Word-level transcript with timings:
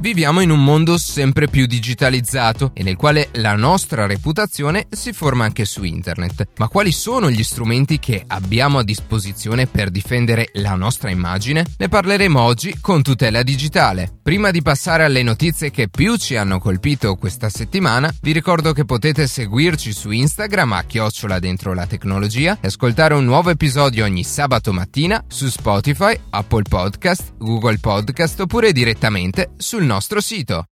Viviamo 0.00 0.40
in 0.40 0.48
un 0.48 0.64
mondo 0.64 0.96
sempre 0.96 1.46
più 1.46 1.66
digitalizzato 1.66 2.70
e 2.72 2.82
nel 2.82 2.96
quale 2.96 3.28
la 3.32 3.54
nostra 3.54 4.06
reputazione 4.06 4.86
si 4.88 5.12
forma 5.12 5.44
anche 5.44 5.66
su 5.66 5.82
internet. 5.82 6.52
Ma 6.56 6.68
quali 6.68 6.90
sono 6.90 7.30
gli 7.30 7.42
strumenti 7.42 7.98
che 7.98 8.24
abbiamo 8.26 8.78
a 8.78 8.82
disposizione 8.82 9.66
per 9.66 9.90
difendere 9.90 10.48
la 10.54 10.74
nostra 10.74 11.10
immagine? 11.10 11.66
Ne 11.76 11.88
parleremo 11.90 12.40
oggi 12.40 12.78
con 12.80 13.02
Tutela 13.02 13.42
Digitale. 13.42 14.10
Prima 14.22 14.50
di 14.50 14.62
passare 14.62 15.04
alle 15.04 15.22
notizie 15.22 15.70
che 15.70 15.88
più 15.88 16.16
ci 16.16 16.34
hanno 16.34 16.60
colpito 16.60 17.16
questa 17.16 17.50
settimana, 17.50 18.10
vi 18.22 18.32
ricordo 18.32 18.72
che 18.72 18.86
potete 18.86 19.26
seguirci 19.26 19.92
su 19.92 20.10
Instagram 20.10 20.72
a 20.72 20.84
chiocciola 20.84 21.38
dentro 21.38 21.74
la 21.74 21.86
tecnologia 21.86 22.56
e 22.62 22.68
ascoltare 22.68 23.12
un 23.12 23.24
nuovo 23.24 23.50
episodio 23.50 24.06
ogni 24.06 24.24
sabato 24.24 24.72
mattina 24.72 25.22
su 25.28 25.50
Spotify, 25.50 26.18
Apple 26.30 26.62
Podcast, 26.66 27.34
Google 27.36 27.76
Podcast 27.76 28.40
oppure 28.40 28.72
direttamente 28.72 29.50
sul 29.58 29.82
nostro 29.82 29.89
sito. 30.20 30.69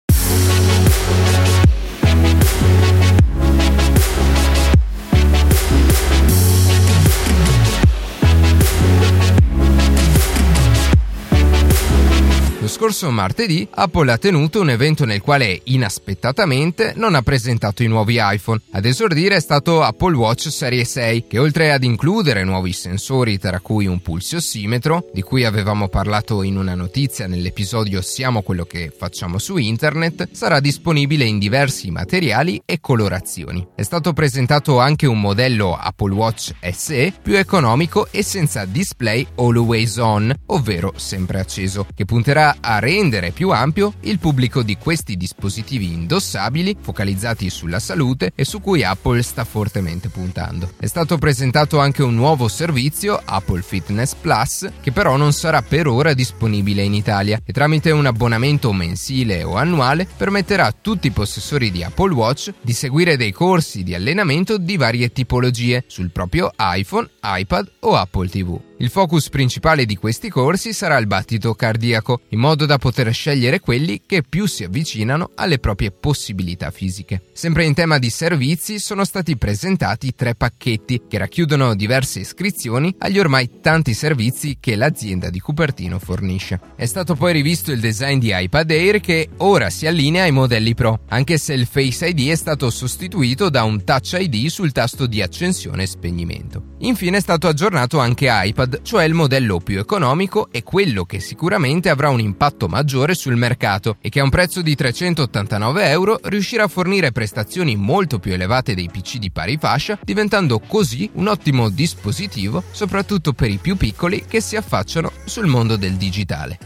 Lo 12.67 12.73
scorso 12.73 13.09
martedì 13.11 13.65
Apple 13.75 14.11
ha 14.11 14.17
tenuto 14.17 14.59
un 14.59 14.69
evento 14.69 15.05
nel 15.05 15.21
quale 15.21 15.61
inaspettatamente 15.63 16.91
non 16.97 17.15
ha 17.15 17.21
presentato 17.21 17.81
i 17.81 17.87
nuovi 17.87 18.17
iPhone. 18.19 18.59
Ad 18.71 18.83
esordire 18.83 19.37
è 19.37 19.39
stato 19.39 19.83
Apple 19.83 20.17
Watch 20.17 20.51
Serie 20.51 20.83
6, 20.83 21.27
che 21.29 21.39
oltre 21.39 21.71
ad 21.71 21.85
includere 21.85 22.43
nuovi 22.43 22.73
sensori 22.73 23.39
tra 23.39 23.61
cui 23.61 23.85
un 23.85 24.01
pulsiossimetro, 24.01 25.07
di 25.13 25.21
cui 25.21 25.45
avevamo 25.45 25.87
parlato 25.87 26.43
in 26.43 26.57
una 26.57 26.75
notizia 26.75 27.25
nell'episodio 27.25 28.01
Siamo 28.01 28.41
quello 28.41 28.65
che 28.65 28.93
facciamo 28.95 29.37
su 29.37 29.55
internet, 29.55 30.27
sarà 30.33 30.59
disponibile 30.59 31.23
in 31.23 31.39
diversi 31.39 31.89
materiali 31.89 32.61
e 32.65 32.81
colorazioni. 32.81 33.65
È 33.75 33.83
stato 33.83 34.11
presentato 34.11 34.77
anche 34.77 35.07
un 35.07 35.21
modello 35.21 35.73
Apple 35.73 36.13
Watch 36.13 36.51
SE 36.73 37.13
più 37.21 37.37
economico 37.37 38.09
e 38.11 38.23
senza 38.23 38.65
display 38.65 39.25
always 39.35 39.95
on, 39.95 40.35
ovvero 40.47 40.91
sempre 40.97 41.39
acceso, 41.39 41.87
che 41.95 42.03
punterà 42.03 42.55
a 42.61 42.79
rendere 42.79 43.31
più 43.31 43.51
ampio 43.51 43.93
il 44.01 44.19
pubblico 44.19 44.63
di 44.63 44.77
questi 44.77 45.17
dispositivi 45.17 45.91
indossabili 45.91 46.75
focalizzati 46.79 47.49
sulla 47.49 47.79
salute 47.79 48.31
e 48.35 48.45
su 48.45 48.61
cui 48.61 48.83
Apple 48.83 49.21
sta 49.21 49.43
fortemente 49.43 50.09
puntando. 50.09 50.71
È 50.79 50.85
stato 50.85 51.17
presentato 51.17 51.79
anche 51.79 52.03
un 52.03 52.15
nuovo 52.15 52.47
servizio, 52.47 53.21
Apple 53.23 53.61
Fitness 53.61 54.13
Plus, 54.15 54.69
che 54.81 54.91
però 54.91 55.15
non 55.17 55.33
sarà 55.33 55.61
per 55.61 55.87
ora 55.87 56.13
disponibile 56.13 56.83
in 56.83 56.93
Italia 56.93 57.39
e 57.43 57.53
tramite 57.53 57.91
un 57.91 58.05
abbonamento 58.05 58.71
mensile 58.73 59.43
o 59.43 59.55
annuale 59.55 60.07
permetterà 60.15 60.65
a 60.65 60.75
tutti 60.79 61.07
i 61.07 61.11
possessori 61.11 61.71
di 61.71 61.83
Apple 61.83 62.13
Watch 62.13 62.53
di 62.61 62.73
seguire 62.73 63.17
dei 63.17 63.31
corsi 63.31 63.83
di 63.83 63.93
allenamento 63.93 64.57
di 64.57 64.77
varie 64.77 65.11
tipologie 65.11 65.83
sul 65.87 66.11
proprio 66.11 66.51
iPhone, 66.57 67.09
iPad 67.23 67.71
o 67.81 67.95
Apple 67.95 68.29
TV. 68.29 68.59
Il 68.79 68.91
focus 68.91 69.29
principale 69.29 69.85
di 69.85 69.95
questi 69.95 70.29
corsi 70.29 70.71
sarà 70.71 70.97
il 70.97 71.07
battito 71.07 71.55
cardiaco, 71.55 72.21
in 72.29 72.39
modo 72.39 72.67
da 72.67 72.77
poter 72.77 73.11
scegliere 73.11 73.59
quelli 73.59 74.03
che 74.05 74.21
più 74.21 74.45
si 74.45 74.63
avvicinano 74.63 75.31
alle 75.33 75.57
proprie 75.57 75.89
possibilità 75.89 76.69
fisiche. 76.69 77.23
Sempre 77.33 77.65
in 77.65 77.73
tema 77.73 77.97
di 77.97 78.11
servizi 78.11 78.77
sono 78.77 79.03
stati 79.03 79.35
presentati 79.35 80.13
tre 80.13 80.35
pacchetti 80.35 81.01
che 81.09 81.17
racchiudono 81.17 81.73
diverse 81.73 82.19
iscrizioni 82.19 82.93
agli 82.99 83.17
ormai 83.17 83.49
tanti 83.61 83.95
servizi 83.95 84.57
che 84.59 84.75
l'azienda 84.75 85.31
di 85.31 85.39
Cupertino 85.39 85.97
fornisce. 85.97 86.59
È 86.75 86.85
stato 86.85 87.15
poi 87.15 87.33
rivisto 87.33 87.71
il 87.71 87.79
design 87.79 88.19
di 88.19 88.31
iPad 88.31 88.69
Air 88.69 88.99
che 88.99 89.29
ora 89.37 89.71
si 89.71 89.87
allinea 89.87 90.25
ai 90.25 90.31
modelli 90.31 90.75
Pro, 90.75 90.99
anche 91.07 91.39
se 91.39 91.53
il 91.53 91.65
Face 91.65 92.09
ID 92.09 92.29
è 92.29 92.35
stato 92.35 92.69
sostituito 92.69 93.49
da 93.49 93.63
un 93.63 93.83
Touch 93.83 94.17
ID 94.19 94.49
sul 94.49 94.71
tasto 94.71 95.07
di 95.07 95.23
accensione 95.23 95.81
e 95.81 95.87
spegnimento. 95.87 96.75
Infine 96.81 97.17
è 97.17 97.21
stato 97.21 97.47
aggiornato 97.47 97.97
anche 97.97 98.27
iPad 98.29 98.65
iPad, 98.67 98.81
cioè 98.83 99.05
il 99.05 99.13
modello 99.13 99.59
più 99.59 99.79
economico 99.79 100.49
e 100.51 100.63
quello 100.63 101.05
che 101.05 101.19
sicuramente 101.19 101.89
avrà 101.89 102.09
un 102.09 102.19
impatto 102.19 102.67
maggiore 102.67 103.15
sul 103.15 103.35
mercato 103.35 103.97
e 104.01 104.09
che 104.09 104.19
a 104.19 104.23
un 104.23 104.29
prezzo 104.29 104.61
di 104.61 104.75
389 104.75 105.89
euro 105.89 106.19
riuscirà 106.23 106.65
a 106.65 106.67
fornire 106.67 107.11
prestazioni 107.11 107.75
molto 107.75 108.19
più 108.19 108.33
elevate 108.33 108.75
dei 108.75 108.89
PC 108.91 109.17
di 109.17 109.31
pari 109.31 109.57
fascia, 109.57 109.97
diventando 110.03 110.59
così 110.59 111.09
un 111.13 111.27
ottimo 111.27 111.69
dispositivo 111.69 112.63
soprattutto 112.71 113.33
per 113.33 113.49
i 113.49 113.57
più 113.57 113.77
piccoli 113.77 114.25
che 114.27 114.41
si 114.41 114.55
affacciano 114.55 115.11
sul 115.25 115.47
mondo 115.47 115.77
del 115.77 115.93
digitale. 115.93 116.57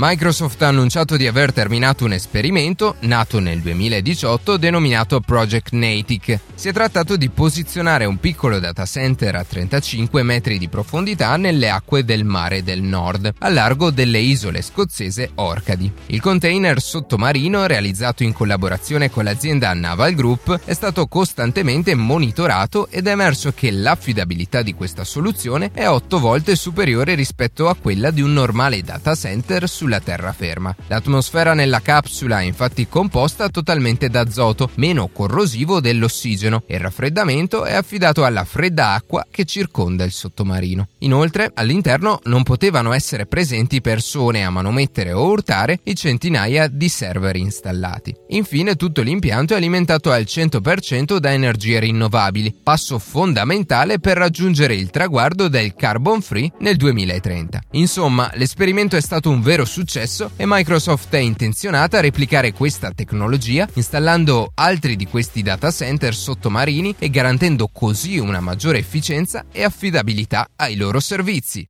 Microsoft 0.00 0.62
ha 0.62 0.68
annunciato 0.68 1.16
di 1.16 1.26
aver 1.26 1.52
terminato 1.52 2.04
un 2.04 2.12
esperimento 2.12 2.94
nato 3.00 3.40
nel 3.40 3.58
2018 3.58 4.56
denominato 4.56 5.18
Project 5.18 5.72
Natick. 5.72 6.38
Si 6.54 6.68
è 6.68 6.72
trattato 6.72 7.16
di 7.16 7.28
posizionare 7.30 8.04
un 8.04 8.18
piccolo 8.18 8.60
data 8.60 8.84
center 8.84 9.34
a 9.34 9.42
35 9.42 10.22
metri 10.22 10.56
di 10.58 10.68
profondità 10.68 11.36
nelle 11.36 11.68
acque 11.68 12.04
del 12.04 12.24
mare 12.24 12.62
del 12.62 12.80
nord, 12.80 13.32
a 13.38 13.48
largo 13.48 13.90
delle 13.90 14.20
isole 14.20 14.62
scozzese 14.62 15.32
Orcadi. 15.34 15.90
Il 16.06 16.20
container 16.20 16.80
sottomarino, 16.80 17.66
realizzato 17.66 18.22
in 18.22 18.32
collaborazione 18.32 19.10
con 19.10 19.24
l'azienda 19.24 19.74
Naval 19.74 20.14
Group, 20.14 20.60
è 20.64 20.74
stato 20.74 21.08
costantemente 21.08 21.96
monitorato 21.96 22.86
ed 22.88 23.08
è 23.08 23.10
emerso 23.10 23.52
che 23.52 23.72
l'affidabilità 23.72 24.62
di 24.62 24.74
questa 24.74 25.02
soluzione 25.02 25.72
è 25.74 25.88
8 25.88 26.20
volte 26.20 26.54
superiore 26.54 27.16
rispetto 27.16 27.68
a 27.68 27.74
quella 27.74 28.12
di 28.12 28.22
un 28.22 28.32
normale 28.32 28.80
data 28.82 29.16
center 29.16 29.68
su 29.68 29.86
sulla 29.88 30.00
terraferma. 30.00 30.76
L'atmosfera 30.88 31.54
nella 31.54 31.80
capsula 31.80 32.40
è 32.40 32.44
infatti 32.44 32.86
composta 32.86 33.48
totalmente 33.48 34.10
d'azoto, 34.10 34.70
meno 34.74 35.08
corrosivo 35.08 35.80
dell'ossigeno, 35.80 36.62
e 36.66 36.74
il 36.74 36.80
raffreddamento 36.80 37.64
è 37.64 37.72
affidato 37.72 38.24
alla 38.24 38.44
fredda 38.44 38.92
acqua 38.92 39.26
che 39.30 39.46
circonda 39.46 40.04
il 40.04 40.12
sottomarino. 40.12 40.88
Inoltre, 40.98 41.50
all'interno 41.54 42.20
non 42.24 42.42
potevano 42.42 42.92
essere 42.92 43.24
presenti 43.24 43.80
persone 43.80 44.44
a 44.44 44.50
manomettere 44.50 45.12
o 45.12 45.26
urtare 45.30 45.80
i 45.84 45.96
centinaia 45.96 46.68
di 46.68 46.88
server 46.90 47.36
installati. 47.36 48.14
Infine, 48.28 48.76
tutto 48.76 49.00
l'impianto 49.00 49.54
è 49.54 49.56
alimentato 49.56 50.10
al 50.10 50.24
100% 50.26 51.16
da 51.16 51.32
energie 51.32 51.80
rinnovabili, 51.80 52.54
passo 52.62 52.98
fondamentale 52.98 53.98
per 53.98 54.18
raggiungere 54.18 54.74
il 54.74 54.90
traguardo 54.90 55.48
del 55.48 55.74
carbon 55.74 56.20
free 56.20 56.52
nel 56.58 56.76
2030. 56.76 57.62
Insomma, 57.72 58.30
l'esperimento 58.34 58.96
è 58.96 59.00
stato 59.00 59.30
un 59.30 59.40
vero 59.40 59.64
successo 59.64 59.77
successo 59.78 60.32
e 60.34 60.42
Microsoft 60.44 61.14
è 61.14 61.18
intenzionata 61.18 61.98
a 61.98 62.00
replicare 62.00 62.52
questa 62.52 62.90
tecnologia 62.90 63.68
installando 63.74 64.50
altri 64.54 64.96
di 64.96 65.06
questi 65.06 65.40
data 65.42 65.70
center 65.70 66.14
sottomarini 66.14 66.96
e 66.98 67.08
garantendo 67.10 67.68
così 67.72 68.18
una 68.18 68.40
maggiore 68.40 68.78
efficienza 68.78 69.44
e 69.52 69.62
affidabilità 69.62 70.48
ai 70.56 70.74
loro 70.74 70.98
servizi. 70.98 71.68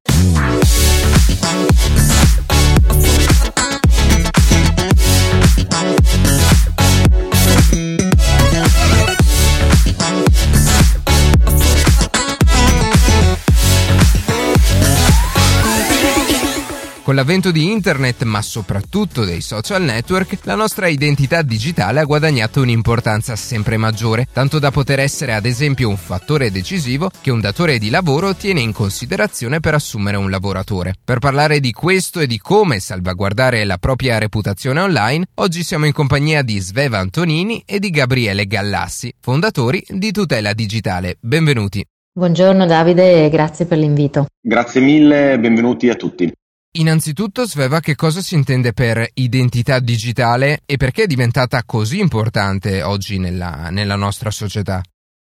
Con 17.09 17.17
l'avvento 17.17 17.51
di 17.51 17.73
internet, 17.73 18.25
ma 18.25 18.43
soprattutto 18.43 19.25
dei 19.25 19.41
social 19.41 19.81
network, 19.81 20.41
la 20.43 20.55
nostra 20.55 20.89
identità 20.89 21.41
digitale 21.41 22.01
ha 22.01 22.05
guadagnato 22.05 22.61
un'importanza 22.61 23.35
sempre 23.35 23.79
maggiore, 23.79 24.27
tanto 24.31 24.59
da 24.59 24.71
poter 24.71 24.99
essere 24.99 25.33
ad 25.33 25.47
esempio 25.47 25.89
un 25.89 25.97
fattore 25.97 26.51
decisivo 26.51 27.09
che 27.23 27.31
un 27.31 27.41
datore 27.41 27.79
di 27.79 27.89
lavoro 27.89 28.35
tiene 28.35 28.61
in 28.61 28.75
considerazione 28.75 29.59
per 29.59 29.73
assumere 29.73 30.19
un 30.19 30.29
lavoratore. 30.29 30.97
Per 31.03 31.19
parlare 31.19 31.61
di 31.61 31.73
questo 31.73 32.21
e 32.21 32.27
di 32.27 32.37
come 32.37 32.79
salvaguardare 32.79 33.65
la 33.65 33.79
propria 33.79 34.19
reputazione 34.19 34.81
online, 34.81 35.29
oggi 35.37 35.63
siamo 35.63 35.87
in 35.87 35.93
compagnia 35.93 36.43
di 36.43 36.59
Sveva 36.59 36.99
Antonini 36.99 37.63
e 37.65 37.79
di 37.79 37.89
Gabriele 37.89 38.45
Gallassi, 38.45 39.11
fondatori 39.19 39.83
di 39.89 40.13
Tutela 40.13 40.53
Digitale. 40.53 41.17
Benvenuti. 41.19 41.83
Buongiorno 42.13 42.67
Davide 42.67 43.25
e 43.25 43.31
grazie 43.31 43.65
per 43.65 43.79
l'invito. 43.79 44.27
Grazie 44.39 44.83
mille, 44.83 45.39
benvenuti 45.39 45.89
a 45.89 45.95
tutti. 45.95 46.31
Innanzitutto, 46.79 47.45
Sveva, 47.45 47.81
che 47.81 47.97
cosa 47.97 48.21
si 48.21 48.37
intende 48.37 48.73
per 48.73 49.05
identità 49.15 49.81
digitale 49.81 50.61
e 50.65 50.77
perché 50.77 51.03
è 51.03 51.07
diventata 51.09 51.65
così 51.67 51.99
importante 51.99 52.83
oggi 52.83 53.19
nella, 53.19 53.69
nella 53.71 53.97
nostra 53.97 54.31
società? 54.31 54.81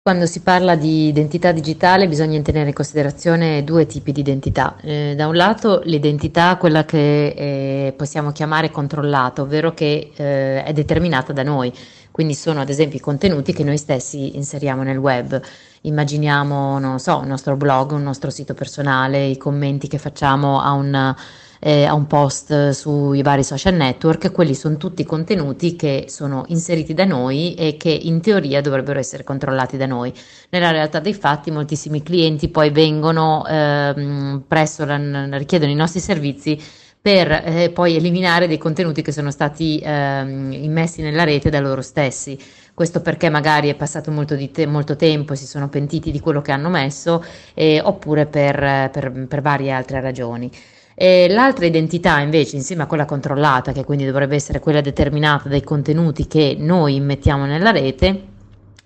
Quando 0.01 0.25
si 0.25 0.41
parla 0.41 0.75
di 0.75 1.07
identità 1.07 1.53
digitale 1.53 2.09
bisogna 2.09 2.41
tenere 2.41 2.67
in 2.67 2.73
considerazione 2.73 3.63
due 3.63 3.85
tipi 3.85 4.11
di 4.11 4.19
identità. 4.19 4.75
Eh, 4.81 5.13
da 5.15 5.27
un 5.27 5.35
lato 5.35 5.81
l'identità, 5.85 6.57
quella 6.57 6.83
che 6.83 7.27
eh, 7.27 7.94
possiamo 7.95 8.33
chiamare 8.33 8.69
controllata, 8.69 9.41
ovvero 9.41 9.73
che 9.73 10.11
eh, 10.15 10.63
è 10.65 10.73
determinata 10.73 11.31
da 11.31 11.44
noi, 11.44 11.71
quindi 12.17 12.33
sono 12.33 12.61
ad 12.61 12.69
esempio 12.69 12.97
i 12.97 12.99
contenuti 12.99 13.53
che 13.53 13.63
noi 13.63 13.77
stessi 13.77 14.37
inseriamo 14.37 14.81
nel 14.81 14.97
web. 14.97 15.39
Immaginiamo, 15.81 16.79
non 16.79 16.97
so, 16.97 17.19
il 17.21 17.27
nostro 17.27 17.55
blog, 17.55 17.91
un 17.91 18.01
nostro 18.01 18.31
sito 18.31 18.55
personale, 18.55 19.27
i 19.27 19.37
commenti 19.37 19.87
che 19.87 19.99
facciamo 19.99 20.59
a 20.59 20.71
un 20.71 21.15
eh, 21.59 21.85
a 21.85 21.93
un 21.93 22.07
post 22.07 22.71
sui 22.71 23.21
vari 23.21 23.43
social 23.43 23.75
network, 23.75 24.31
quelli 24.31 24.55
sono 24.55 24.77
tutti 24.77 25.03
contenuti 25.03 25.75
che 25.75 26.05
sono 26.07 26.43
inseriti 26.47 26.95
da 26.95 27.05
noi 27.05 27.53
e 27.53 27.77
che 27.77 27.89
in 27.89 28.19
teoria 28.19 28.61
dovrebbero 28.61 28.97
essere 28.97 29.23
controllati 29.23 29.77
da 29.77 29.85
noi. 29.85 30.11
Nella 30.49 30.71
realtà 30.71 30.99
dei 30.99 31.13
fatti 31.13 31.51
moltissimi 31.51 32.01
clienti 32.01 32.49
poi 32.49 32.71
vengono 32.71 33.45
ehm, 33.47 34.43
presso, 34.47 34.85
richiedono 34.87 35.71
i 35.71 35.75
nostri 35.75 35.99
servizi 35.99 36.59
per 37.07 37.31
eh, 37.31 37.69
poi 37.69 37.95
eliminare 37.95 38.50
dei 38.50 38.57
contenuti 38.57 39.01
che 39.01 39.13
sono 39.13 39.31
stati 39.31 39.80
ehm, 39.81 40.51
immessi 40.51 41.01
nella 41.01 41.24
rete 41.24 41.50
da 41.50 41.62
loro 41.62 41.81
stessi. 41.81 42.38
Questo 42.74 43.00
perché 43.00 43.30
magari 43.30 43.69
è 43.69 43.75
passato 43.75 44.12
molto, 44.12 44.36
te- 44.51 44.65
molto 44.65 44.98
tempo 44.98 45.31
e 45.31 45.38
si 45.38 45.45
sono 45.45 45.69
pentiti 45.69 46.12
di 46.12 46.19
quello 46.19 46.42
che 46.42 46.51
hanno 46.51 46.68
messo, 46.68 47.24
eh, 47.54 47.80
oppure 47.81 48.25
per, 48.25 48.89
per, 48.92 49.25
per 49.25 49.39
varie 49.39 49.71
altre 49.71 50.01
ragioni. 50.01 50.51
E 50.94 51.30
l'altra 51.30 51.65
identità 51.65 52.19
invece, 52.19 52.57
insieme 52.57 52.83
a 52.83 52.88
quella 52.88 53.06
controllata, 53.06 53.71
che 53.71 53.86
quindi 53.86 54.04
dovrebbe 54.04 54.36
essere 54.36 54.59
quella 54.59 54.81
determinata 54.81 55.48
dai 55.48 55.63
contenuti 55.63 56.27
che 56.27 56.57
noi 56.59 56.95
immettiamo 56.95 57.45
nella 57.45 57.71
rete, 57.71 58.21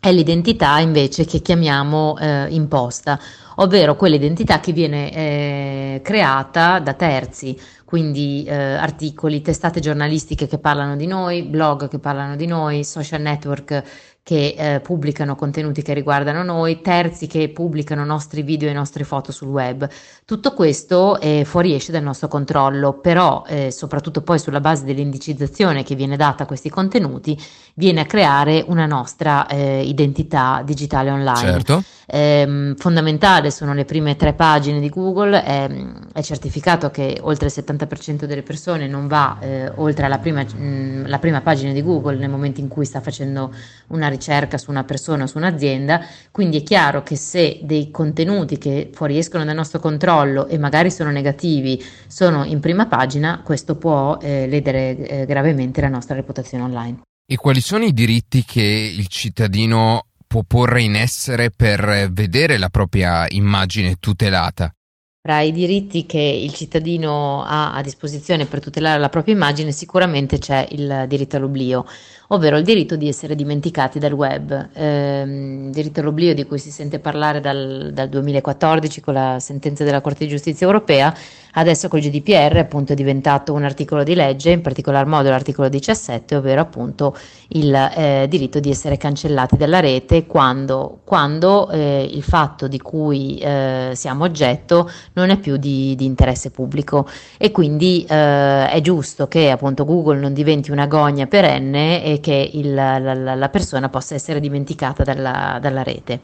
è 0.01 0.11
l'identità 0.11 0.79
invece 0.79 1.25
che 1.25 1.41
chiamiamo 1.41 2.17
eh, 2.17 2.47
imposta, 2.49 3.19
ovvero 3.57 3.95
quell'identità 3.95 4.59
che 4.59 4.71
viene 4.71 5.13
eh, 5.13 6.01
creata 6.03 6.79
da 6.79 6.95
terzi, 6.95 7.55
quindi 7.85 8.43
eh, 8.47 8.55
articoli, 8.55 9.43
testate 9.43 9.79
giornalistiche 9.79 10.47
che 10.47 10.57
parlano 10.57 10.95
di 10.95 11.05
noi, 11.05 11.43
blog 11.43 11.87
che 11.87 11.99
parlano 11.99 12.35
di 12.35 12.47
noi, 12.47 12.83
social 12.83 13.21
network 13.21 13.83
che 14.23 14.55
eh, 14.55 14.79
pubblicano 14.81 15.35
contenuti 15.35 15.81
che 15.81 15.93
riguardano 15.93 16.43
noi, 16.43 16.81
terzi 16.81 17.25
che 17.25 17.49
pubblicano 17.49 18.05
nostri 18.05 18.43
video 18.43 18.69
e 18.69 18.73
nostre 18.73 19.03
foto 19.03 19.31
sul 19.31 19.47
web. 19.47 19.89
Tutto 20.25 20.53
questo 20.53 21.19
eh, 21.19 21.43
fuoriesce 21.43 21.91
dal 21.91 22.03
nostro 22.03 22.27
controllo, 22.27 22.99
però 22.99 23.43
eh, 23.47 23.71
soprattutto 23.71 24.21
poi 24.21 24.37
sulla 24.37 24.59
base 24.59 24.85
dell'indicizzazione 24.85 25.83
che 25.83 25.95
viene 25.95 26.17
data 26.17 26.43
a 26.43 26.45
questi 26.45 26.69
contenuti, 26.69 27.37
viene 27.73 28.01
a 28.01 28.05
creare 28.05 28.63
una 28.67 28.85
nostra 28.85 29.47
eh, 29.47 29.81
identità 29.81 30.61
digitale 30.63 31.09
online. 31.09 31.37
Certo. 31.37 31.83
Eh, 32.13 32.73
fondamentale 32.75 33.51
sono 33.51 33.73
le 33.73 33.85
prime 33.85 34.17
tre 34.17 34.33
pagine 34.33 34.81
di 34.81 34.89
Google, 34.89 35.41
è, 35.45 35.69
è 36.11 36.21
certificato 36.21 36.91
che 36.91 37.17
oltre 37.21 37.45
il 37.45 37.53
70% 37.55 38.25
delle 38.25 38.41
persone 38.41 38.85
non 38.85 39.07
va 39.07 39.37
eh, 39.39 39.71
oltre 39.75 40.07
alla 40.07 40.17
prima, 40.17 40.43
mh, 40.43 41.07
la 41.07 41.19
prima 41.19 41.39
pagina 41.39 41.71
di 41.71 41.81
Google 41.81 42.17
nel 42.17 42.29
momento 42.29 42.59
in 42.59 42.67
cui 42.67 42.83
sta 42.83 42.99
facendo 42.99 43.55
una 43.87 44.09
ricerca 44.09 44.57
su 44.57 44.71
una 44.71 44.83
persona 44.83 45.23
o 45.23 45.27
su 45.27 45.37
un'azienda, 45.37 46.05
quindi 46.31 46.57
è 46.57 46.63
chiaro 46.63 47.01
che 47.01 47.15
se 47.15 47.61
dei 47.63 47.91
contenuti 47.91 48.57
che 48.57 48.89
fuoriescono 48.91 49.45
dal 49.45 49.55
nostro 49.55 49.79
controllo 49.79 50.47
e 50.47 50.57
magari 50.57 50.91
sono 50.91 51.11
negativi 51.11 51.81
sono 52.07 52.43
in 52.43 52.59
prima 52.59 52.87
pagina, 52.87 53.39
questo 53.41 53.77
può 53.77 54.17
eh, 54.21 54.47
ledere 54.47 54.97
eh, 54.97 55.25
gravemente 55.25 55.79
la 55.79 55.87
nostra 55.87 56.15
reputazione 56.15 56.65
online. 56.65 56.99
E 57.25 57.37
quali 57.37 57.61
sono 57.61 57.85
i 57.85 57.93
diritti 57.93 58.43
che 58.43 58.61
il 58.61 59.07
cittadino 59.07 60.07
può 60.31 60.43
porre 60.47 60.81
in 60.81 60.95
essere 60.95 61.51
per 61.51 62.07
vedere 62.09 62.57
la 62.57 62.69
propria 62.69 63.25
immagine 63.27 63.97
tutelata? 63.99 64.73
Tra 65.19 65.41
i 65.41 65.51
diritti 65.51 66.05
che 66.05 66.19
il 66.19 66.53
cittadino 66.53 67.43
ha 67.43 67.73
a 67.73 67.81
disposizione 67.81 68.45
per 68.45 68.61
tutelare 68.61 68.97
la 68.97 69.09
propria 69.09 69.35
immagine 69.35 69.73
sicuramente 69.73 70.39
c'è 70.39 70.65
il 70.71 71.03
diritto 71.09 71.35
all'oblio, 71.35 71.85
ovvero 72.29 72.55
il 72.55 72.63
diritto 72.63 72.95
di 72.95 73.09
essere 73.09 73.35
dimenticati 73.35 73.99
dal 73.99 74.13
web. 74.13 74.69
Eh, 74.73 75.67
diritto 75.69 75.99
all'oblio 75.99 76.33
di 76.33 76.45
cui 76.45 76.59
si 76.59 76.71
sente 76.71 76.99
parlare 76.99 77.41
dal, 77.41 77.91
dal 77.93 78.07
2014 78.07 79.01
con 79.01 79.13
la 79.13 79.37
sentenza 79.39 79.83
della 79.83 79.99
Corte 79.99 80.23
di 80.23 80.31
Giustizia 80.31 80.65
europea, 80.65 81.13
adesso 81.53 81.87
col 81.87 81.99
GDPR 81.99 82.57
appunto 82.57 82.93
è 82.93 82.95
diventato 82.95 83.53
un 83.53 83.63
articolo 83.63 84.03
di 84.03 84.15
legge, 84.15 84.51
in 84.51 84.61
particolar 84.61 85.05
modo 85.05 85.29
l'articolo 85.29 85.69
17, 85.69 86.35
ovvero 86.35 86.61
appunto 86.61 87.15
il 87.49 87.73
eh, 87.73 88.25
diritto 88.29 88.59
di 88.59 88.69
essere 88.69 88.97
cancellati 88.97 89.57
dalla 89.57 89.79
rete 89.79 90.25
quando, 90.25 91.01
quando 91.03 91.69
eh, 91.69 92.09
il 92.11 92.23
fatto 92.23 92.67
di 92.67 92.79
cui 92.79 93.37
eh, 93.37 93.91
siamo 93.93 94.23
oggetto 94.23 94.89
non 95.13 95.29
è 95.29 95.37
più 95.37 95.57
di, 95.57 95.95
di 95.95 96.05
interesse 96.05 96.51
pubblico 96.51 97.07
e 97.37 97.51
quindi 97.51 98.05
eh, 98.07 98.69
è 98.69 98.79
giusto 98.81 99.27
che 99.27 99.49
appunto 99.49 99.85
Google 99.85 100.19
non 100.19 100.33
diventi 100.33 100.71
una 100.71 100.87
gogna 100.87 101.27
perenne 101.27 102.03
e 102.03 102.19
che 102.19 102.49
il, 102.53 102.73
la, 102.73 102.99
la, 102.99 103.49
persona 103.49 103.89
possa 103.89 104.15
essere 104.15 104.39
dimenticata 104.39 105.03
dalla, 105.03 105.57
dalla 105.61 105.83
rete. 105.83 106.21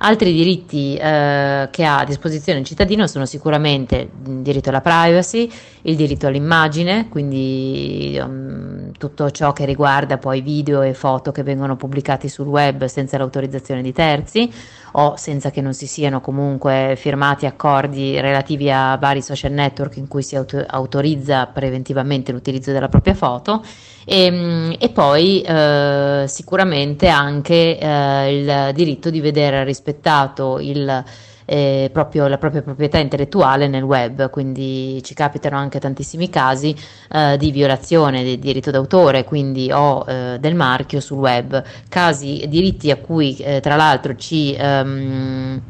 Altri 0.00 0.32
diritti 0.32 0.94
eh, 0.96 1.68
che 1.70 1.84
ha 1.84 1.98
a 1.98 2.04
disposizione 2.04 2.60
il 2.60 2.64
cittadino 2.64 3.08
sono 3.08 3.26
sicuramente 3.26 4.08
il 4.26 4.42
diritto 4.42 4.68
alla 4.68 4.80
privacy, 4.80 5.50
il 5.82 5.96
diritto 5.96 6.28
all'immagine, 6.28 7.08
quindi 7.08 8.16
um, 8.22 8.92
tutto 8.92 9.30
ciò 9.32 9.52
che 9.52 9.64
riguarda 9.64 10.18
poi 10.18 10.40
video 10.40 10.82
e 10.82 10.94
foto 10.94 11.32
che 11.32 11.42
vengono 11.42 11.74
pubblicati 11.74 12.28
sul 12.28 12.46
web 12.46 12.84
senza 12.84 13.18
l'autorizzazione 13.18 13.82
di 13.82 13.92
terzi 13.92 14.52
o 14.92 15.16
senza 15.16 15.50
che 15.50 15.60
non 15.60 15.74
si 15.74 15.86
siano 15.86 16.20
comunque 16.20 16.94
firmati 16.96 17.46
accordi 17.46 18.20
relativi 18.20 18.70
a 18.70 18.96
vari 18.96 19.22
social 19.22 19.52
network 19.52 19.96
in 19.96 20.08
cui 20.08 20.22
si 20.22 20.36
auto- 20.36 20.64
autorizza 20.66 21.46
preventivamente 21.46 22.32
l'utilizzo 22.32 22.72
della 22.72 22.88
propria 22.88 23.14
foto. 23.14 23.62
E, 24.04 24.24
ehm, 24.24 24.76
e 24.78 24.88
poi 24.88 25.42
eh, 25.42 26.24
sicuramente 26.26 27.08
anche 27.08 27.78
eh, 27.78 28.36
il 28.36 28.74
diritto 28.74 29.10
di 29.10 29.20
vedere 29.20 29.64
rispettato 29.64 30.58
il 30.58 31.04
eh, 31.50 31.88
proprio 31.90 32.28
la 32.28 32.36
propria 32.36 32.60
proprietà 32.60 32.98
intellettuale 32.98 33.68
nel 33.68 33.82
web, 33.82 34.28
quindi 34.28 35.02
ci 35.02 35.14
capitano 35.14 35.56
anche 35.56 35.80
tantissimi 35.80 36.28
casi 36.28 36.76
eh, 37.10 37.38
di 37.38 37.50
violazione 37.50 38.22
del 38.22 38.38
diritto 38.38 38.70
d'autore, 38.70 39.24
quindi 39.24 39.72
o 39.72 40.04
eh, 40.06 40.36
del 40.38 40.54
marchio 40.54 41.00
sul 41.00 41.16
web, 41.16 41.62
casi 41.88 42.44
diritti 42.48 42.90
a 42.90 42.96
cui 42.96 43.34
eh, 43.38 43.60
tra 43.60 43.76
l'altro 43.76 44.14
ci 44.14 44.54
ehm, 44.58 45.62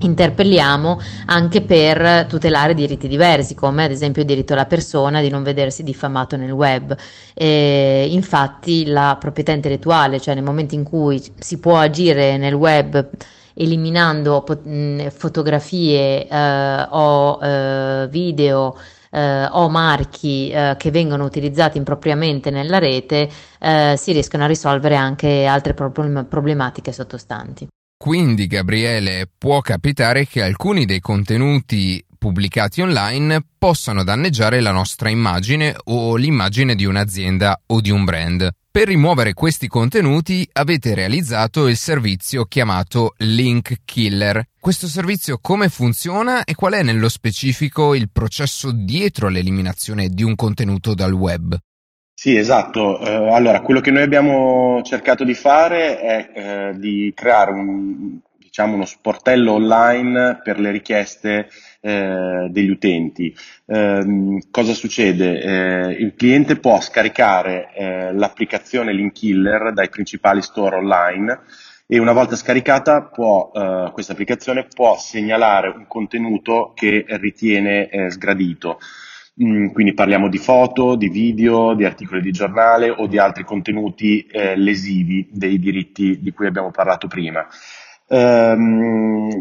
interpelliamo 0.00 1.00
anche 1.26 1.62
per 1.62 2.26
tutelare 2.28 2.74
diritti 2.74 3.08
diversi, 3.08 3.56
come 3.56 3.82
ad 3.82 3.90
esempio 3.90 4.22
il 4.22 4.28
diritto 4.28 4.52
alla 4.52 4.66
persona 4.66 5.20
di 5.20 5.30
non 5.30 5.42
vedersi 5.42 5.82
diffamato 5.82 6.36
nel 6.36 6.52
web. 6.52 6.96
E 7.34 8.06
infatti 8.08 8.86
la 8.86 9.16
proprietà 9.18 9.50
intellettuale, 9.50 10.20
cioè 10.20 10.34
nel 10.34 10.44
momento 10.44 10.76
in 10.76 10.84
cui 10.84 11.20
si 11.40 11.58
può 11.58 11.76
agire 11.76 12.36
nel 12.36 12.54
web 12.54 13.08
eliminando 13.58 14.44
fotografie 15.10 16.28
eh, 16.28 16.86
o 16.90 17.38
eh, 17.42 18.08
video 18.08 18.76
eh, 19.10 19.46
o 19.50 19.68
marchi 19.68 20.50
eh, 20.50 20.76
che 20.78 20.90
vengono 20.90 21.24
utilizzati 21.24 21.78
impropriamente 21.78 22.50
nella 22.50 22.78
rete, 22.78 23.28
eh, 23.58 23.94
si 23.96 24.12
riescono 24.12 24.44
a 24.44 24.46
risolvere 24.46 24.96
anche 24.96 25.46
altre 25.46 25.74
problem- 25.74 26.26
problematiche 26.28 26.92
sottostanti. 26.92 27.66
Quindi, 27.96 28.46
Gabriele, 28.46 29.28
può 29.36 29.60
capitare 29.60 30.24
che 30.26 30.42
alcuni 30.42 30.84
dei 30.84 31.00
contenuti 31.00 32.04
pubblicati 32.16 32.80
online 32.80 33.44
possano 33.58 34.04
danneggiare 34.04 34.60
la 34.60 34.72
nostra 34.72 35.08
immagine 35.08 35.74
o 35.84 36.16
l'immagine 36.16 36.74
di 36.74 36.84
un'azienda 36.84 37.60
o 37.66 37.80
di 37.80 37.90
un 37.90 38.04
brand. 38.04 38.48
Per 38.78 38.86
rimuovere 38.86 39.32
questi 39.32 39.66
contenuti 39.66 40.48
avete 40.52 40.94
realizzato 40.94 41.66
il 41.66 41.74
servizio 41.74 42.44
chiamato 42.44 43.14
Link 43.16 43.78
Killer. 43.84 44.50
Questo 44.60 44.86
servizio 44.86 45.40
come 45.42 45.68
funziona 45.68 46.44
e 46.44 46.54
qual 46.54 46.74
è 46.74 46.84
nello 46.84 47.08
specifico 47.08 47.92
il 47.96 48.08
processo 48.08 48.70
dietro 48.70 49.26
l'eliminazione 49.26 50.06
di 50.06 50.22
un 50.22 50.36
contenuto 50.36 50.94
dal 50.94 51.12
web? 51.12 51.56
Sì, 52.14 52.36
esatto. 52.36 53.00
Eh, 53.00 53.32
allora, 53.32 53.62
quello 53.62 53.80
che 53.80 53.90
noi 53.90 54.02
abbiamo 54.02 54.80
cercato 54.84 55.24
di 55.24 55.34
fare 55.34 55.98
è 55.98 56.30
eh, 56.32 56.78
di 56.78 57.12
creare 57.16 57.50
un, 57.50 58.20
diciamo, 58.36 58.74
uno 58.74 58.84
sportello 58.84 59.54
online 59.54 60.38
per 60.44 60.60
le 60.60 60.70
richieste 60.70 61.48
eh, 61.80 62.48
degli 62.50 62.70
utenti. 62.70 63.34
Eh, 63.66 64.38
cosa 64.50 64.72
succede? 64.72 65.40
Eh, 65.40 65.90
il 65.92 66.14
cliente 66.16 66.56
può 66.56 66.80
scaricare 66.80 67.72
eh, 67.74 68.12
l'applicazione 68.12 68.92
Linkiller 68.92 69.72
dai 69.72 69.88
principali 69.88 70.42
store 70.42 70.76
online 70.76 71.40
e 71.86 71.98
una 71.98 72.12
volta 72.12 72.36
scaricata 72.36 73.02
può, 73.04 73.50
eh, 73.54 73.90
questa 73.92 74.12
applicazione 74.12 74.66
può 74.66 74.98
segnalare 74.98 75.68
un 75.68 75.86
contenuto 75.86 76.72
che 76.74 77.04
ritiene 77.06 77.88
eh, 77.88 78.10
sgradito. 78.10 78.78
Mm, 79.40 79.68
quindi 79.68 79.94
parliamo 79.94 80.28
di 80.28 80.38
foto, 80.38 80.96
di 80.96 81.08
video, 81.08 81.74
di 81.74 81.84
articoli 81.84 82.20
di 82.20 82.32
giornale 82.32 82.90
o 82.90 83.06
di 83.06 83.18
altri 83.18 83.44
contenuti 83.44 84.26
lesivi 84.32 85.28
dei 85.30 85.60
diritti 85.60 86.18
di 86.20 86.32
cui 86.32 86.48
abbiamo 86.48 86.72
parlato 86.72 87.06
prima. 87.06 87.46
Ehm, 88.10 89.40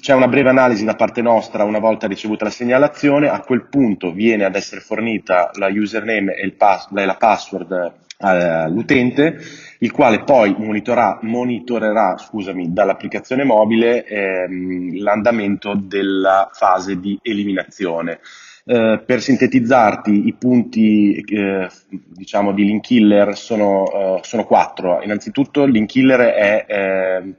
c'è 0.00 0.14
una 0.14 0.26
breve 0.26 0.48
analisi 0.48 0.84
da 0.84 0.96
parte 0.96 1.22
nostra 1.22 1.62
una 1.64 1.78
volta 1.78 2.08
ricevuta 2.08 2.44
la 2.44 2.50
segnalazione, 2.50 3.28
a 3.28 3.40
quel 3.40 3.68
punto 3.68 4.12
viene 4.12 4.44
ad 4.44 4.56
essere 4.56 4.80
fornita 4.80 5.50
la 5.54 5.68
username 5.68 6.34
e 6.34 6.50
pass- 6.50 6.90
la 6.90 7.16
password 7.16 7.92
eh, 8.18 8.26
all'utente, 8.26 9.38
il 9.78 9.92
quale 9.92 10.24
poi 10.24 10.54
monitorerà, 10.58 12.16
scusami, 12.18 12.72
dall'applicazione 12.72 13.44
mobile 13.44 14.04
ehm, 14.04 15.00
l'andamento 15.00 15.74
della 15.74 16.50
fase 16.52 16.98
di 16.98 17.18
eliminazione. 17.22 18.20
Eh, 18.66 19.02
per 19.04 19.20
sintetizzarti, 19.20 20.26
i 20.26 20.32
punti 20.32 21.16
eh, 21.16 21.68
diciamo 21.88 22.52
di 22.52 22.64
link 22.64 22.82
killer 22.82 23.36
sono, 23.36 23.82
uh, 23.82 24.20
sono 24.22 24.44
quattro. 24.44 25.02
Innanzitutto, 25.02 25.66
link 25.66 25.90
killer 25.90 26.20
è 26.32 26.64
eh, 26.66 27.34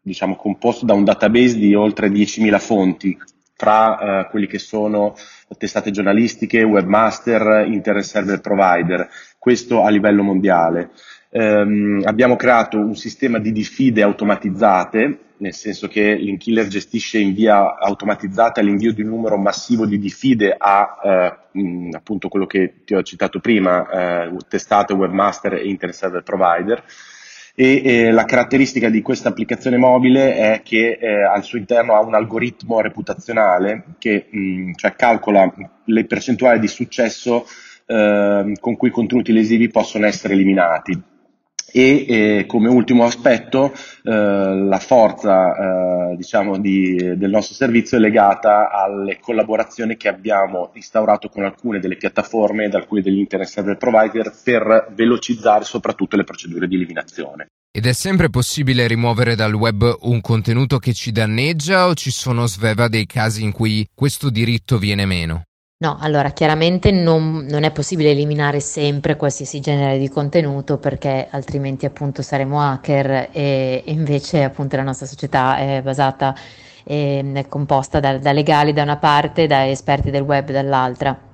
diciamo, 0.00 0.36
composto 0.36 0.84
da 0.84 0.94
un 0.94 1.04
database 1.04 1.58
di 1.58 1.74
oltre 1.74 2.08
10.000 2.08 2.58
fonti, 2.58 3.18
tra 3.56 4.24
uh, 4.24 4.30
quelli 4.30 4.46
che 4.46 4.58
sono 4.58 5.14
testate 5.56 5.90
giornalistiche, 5.90 6.62
webmaster, 6.62 7.66
internet 7.66 8.04
server 8.04 8.40
provider, 8.40 9.08
questo 9.38 9.82
a 9.82 9.90
livello 9.90 10.22
mondiale. 10.22 10.90
Um, 11.30 12.02
abbiamo 12.04 12.36
creato 12.36 12.78
un 12.78 12.96
sistema 12.96 13.38
di 13.38 13.52
diffide 13.52 14.02
automatizzate 14.02 15.30
nel 15.42 15.54
senso 15.54 15.88
che 15.88 16.14
l'Inkiller 16.14 16.68
gestisce 16.68 17.18
in 17.18 17.34
via 17.34 17.76
automatizzata 17.76 18.60
l'invio 18.60 18.92
di 18.92 19.02
un 19.02 19.08
numero 19.08 19.36
massivo 19.36 19.86
di 19.86 19.98
diffide 19.98 20.54
a 20.56 21.00
eh, 21.02 21.58
mh, 21.60 21.88
appunto 21.96 22.28
quello 22.28 22.46
che 22.46 22.84
ti 22.84 22.94
ho 22.94 23.02
citato 23.02 23.40
prima, 23.40 23.88
eh, 24.24 24.36
testate, 24.48 24.92
webmaster 24.94 25.54
e 25.54 25.66
internet 25.66 25.98
server 25.98 26.22
provider. 26.22 26.84
E 27.54 27.82
eh, 27.84 28.10
la 28.10 28.24
caratteristica 28.24 28.88
di 28.88 29.02
questa 29.02 29.28
applicazione 29.28 29.76
mobile 29.76 30.36
è 30.36 30.62
che 30.62 30.98
eh, 30.98 31.22
al 31.22 31.42
suo 31.42 31.58
interno 31.58 31.94
ha 31.94 32.00
un 32.00 32.14
algoritmo 32.14 32.80
reputazionale 32.80 33.84
che 33.98 34.26
mh, 34.30 34.72
cioè 34.76 34.94
calcola 34.94 35.52
le 35.84 36.04
percentuali 36.06 36.58
di 36.58 36.68
successo 36.68 37.44
eh, 37.84 38.52
con 38.58 38.76
cui 38.76 38.88
i 38.88 38.92
contenuti 38.92 39.32
lesivi 39.32 39.68
possono 39.68 40.06
essere 40.06 40.32
eliminati 40.32 41.10
e 41.72 42.04
eh, 42.06 42.46
come 42.46 42.68
ultimo 42.68 43.04
aspetto 43.04 43.72
eh, 43.72 44.10
la 44.10 44.78
forza 44.78 46.10
eh, 46.10 46.16
diciamo 46.16 46.58
di, 46.58 47.16
del 47.16 47.30
nostro 47.30 47.54
servizio 47.54 47.96
è 47.96 48.00
legata 48.00 48.70
alle 48.70 49.18
collaborazioni 49.18 49.96
che 49.96 50.08
abbiamo 50.08 50.70
instaurato 50.74 51.28
con 51.28 51.44
alcune 51.44 51.80
delle 51.80 51.96
piattaforme 51.96 52.64
ed 52.64 52.74
alcuni 52.74 53.00
degli 53.00 53.18
internet 53.18 53.48
server 53.48 53.76
provider 53.76 54.32
per 54.44 54.92
velocizzare 54.94 55.64
soprattutto 55.64 56.16
le 56.16 56.24
procedure 56.24 56.68
di 56.68 56.74
eliminazione. 56.74 57.46
Ed 57.74 57.86
è 57.86 57.92
sempre 57.94 58.28
possibile 58.28 58.86
rimuovere 58.86 59.34
dal 59.34 59.54
web 59.54 59.96
un 60.02 60.20
contenuto 60.20 60.78
che 60.78 60.92
ci 60.92 61.10
danneggia 61.10 61.86
o 61.86 61.94
ci 61.94 62.10
sono 62.10 62.46
sveva 62.46 62.86
dei 62.86 63.06
casi 63.06 63.42
in 63.42 63.52
cui 63.52 63.88
questo 63.94 64.28
diritto 64.28 64.76
viene 64.76 65.06
meno? 65.06 65.44
No, 65.82 65.96
allora 65.98 66.30
chiaramente 66.30 66.92
non, 66.92 67.44
non, 67.50 67.64
è 67.64 67.72
possibile 67.72 68.12
eliminare 68.12 68.60
sempre 68.60 69.16
qualsiasi 69.16 69.58
genere 69.58 69.98
di 69.98 70.08
contenuto 70.08 70.78
perché 70.78 71.26
altrimenti 71.28 71.86
appunto 71.86 72.22
saremo 72.22 72.60
hacker 72.62 73.30
e, 73.32 73.82
invece 73.86 74.44
appunto 74.44 74.76
la 74.76 74.84
nostra 74.84 75.06
società 75.06 75.56
è 75.56 75.82
basata, 75.82 76.36
e, 76.84 77.28
è 77.32 77.48
composta 77.48 77.98
da, 77.98 78.16
da 78.16 78.30
legali 78.30 78.72
da 78.72 78.84
una 78.84 78.96
parte 78.96 79.42
e 79.42 79.46
da 79.48 79.68
esperti 79.68 80.12
del 80.12 80.22
web 80.22 80.52
dall'altra. 80.52 81.31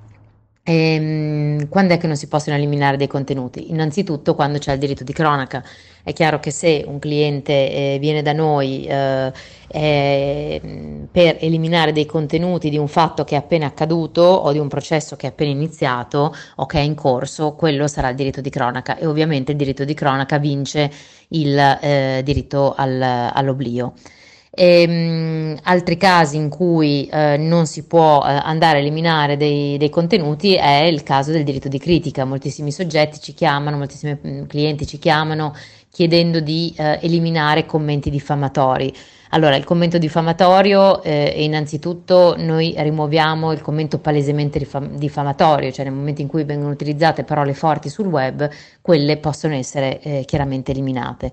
Ehm, 0.71 1.67
quando 1.71 1.95
è 1.95 1.99
che 1.99 2.07
non 2.07 2.17
si 2.17 2.29
possono 2.29 2.55
eliminare 2.57 2.99
dei 2.99 3.07
contenuti? 3.07 3.71
Innanzitutto 3.71 4.35
quando 4.35 4.59
c'è 4.59 4.73
il 4.75 4.79
diritto 4.79 5.03
di 5.03 5.15
cronaca. 5.15 5.65
È 6.03 6.13
chiaro 6.13 6.41
che 6.41 6.51
se 6.51 6.85
un 6.87 6.99
cliente 6.99 7.53
eh, 7.95 7.99
viene 7.99 8.21
da 8.21 8.35
noi 8.35 8.85
eh, 8.85 9.33
eh, 9.67 10.61
per 11.11 11.39
eliminare 11.41 11.93
dei 11.93 12.05
contenuti 12.05 12.69
di 12.69 12.77
un 12.77 12.87
fatto 12.89 13.25
che 13.25 13.35
è 13.35 13.39
appena 13.39 13.65
accaduto 13.67 14.21
o 14.21 14.53
di 14.53 14.59
un 14.59 14.69
processo 14.69 15.17
che 15.17 15.27
è 15.27 15.31
appena 15.31 15.51
iniziato 15.51 16.35
o 16.57 16.67
che 16.67 16.79
è 16.79 16.83
in 16.83 16.95
corso, 16.95 17.55
quello 17.55 17.89
sarà 17.89 18.11
il 18.11 18.17
diritto 18.17 18.43
di 18.43 18.51
cronaca 18.51 18.99
e 18.99 19.07
ovviamente 19.07 19.53
il 19.53 19.59
diritto 19.59 19.85
di 19.85 19.95
cronaca 19.95 20.39
vince 20.39 20.91
il 21.29 21.59
eh, 21.59 22.21
diritto 22.23 22.75
al, 22.77 23.01
all'oblio. 23.01 23.95
E, 24.61 24.87
mh, 24.89 25.59
altri 25.63 25.97
casi 25.97 26.37
in 26.37 26.49
cui 26.49 27.07
eh, 27.07 27.37
non 27.37 27.67
si 27.67 27.85
può 27.85 28.25
eh, 28.27 28.33
andare 28.43 28.79
a 28.79 28.81
eliminare 28.81 29.37
dei, 29.37 29.79
dei, 29.79 29.89
contenuti 29.89 30.55
è 30.57 30.83
il 30.83 31.05
caso 31.05 31.31
del 31.31 31.45
diritto 31.45 31.69
di 31.69 31.79
critica. 31.79 32.25
Moltissimi 32.25 32.73
soggetti 32.73 33.21
ci 33.21 33.35
chiamano, 33.35 33.77
moltissimi 33.77 34.19
mh, 34.21 34.47
clienti 34.47 34.85
ci 34.85 34.99
chiamano 34.99 35.55
chiedendo 35.91 36.41
di 36.41 36.75
eh, 36.77 36.99
eliminare 37.03 37.67
commenti 37.67 38.11
diffamatori. 38.11 38.93
Allora, 39.31 39.57
il 39.57 39.65
commento 39.65 39.99
diffamatorio, 39.99 41.03
eh, 41.03 41.35
innanzitutto 41.45 42.35
noi 42.39 42.75
rimuoviamo 42.77 43.53
il 43.53 43.61
commento 43.61 43.99
palesemente 43.99 44.67
diffamatorio, 44.93 45.71
cioè 45.71 45.85
nel 45.85 45.93
momento 45.93 46.23
in 46.23 46.29
cui 46.29 46.45
vengono 46.45 46.73
utilizzate 46.73 47.25
parole 47.25 47.53
forti 47.53 47.91
sul 47.91 48.07
web, 48.07 48.49
quelle 48.81 49.19
possono 49.19 49.55
essere 49.55 50.01
eh, 50.01 50.25
chiaramente 50.25 50.71
eliminate. 50.71 51.31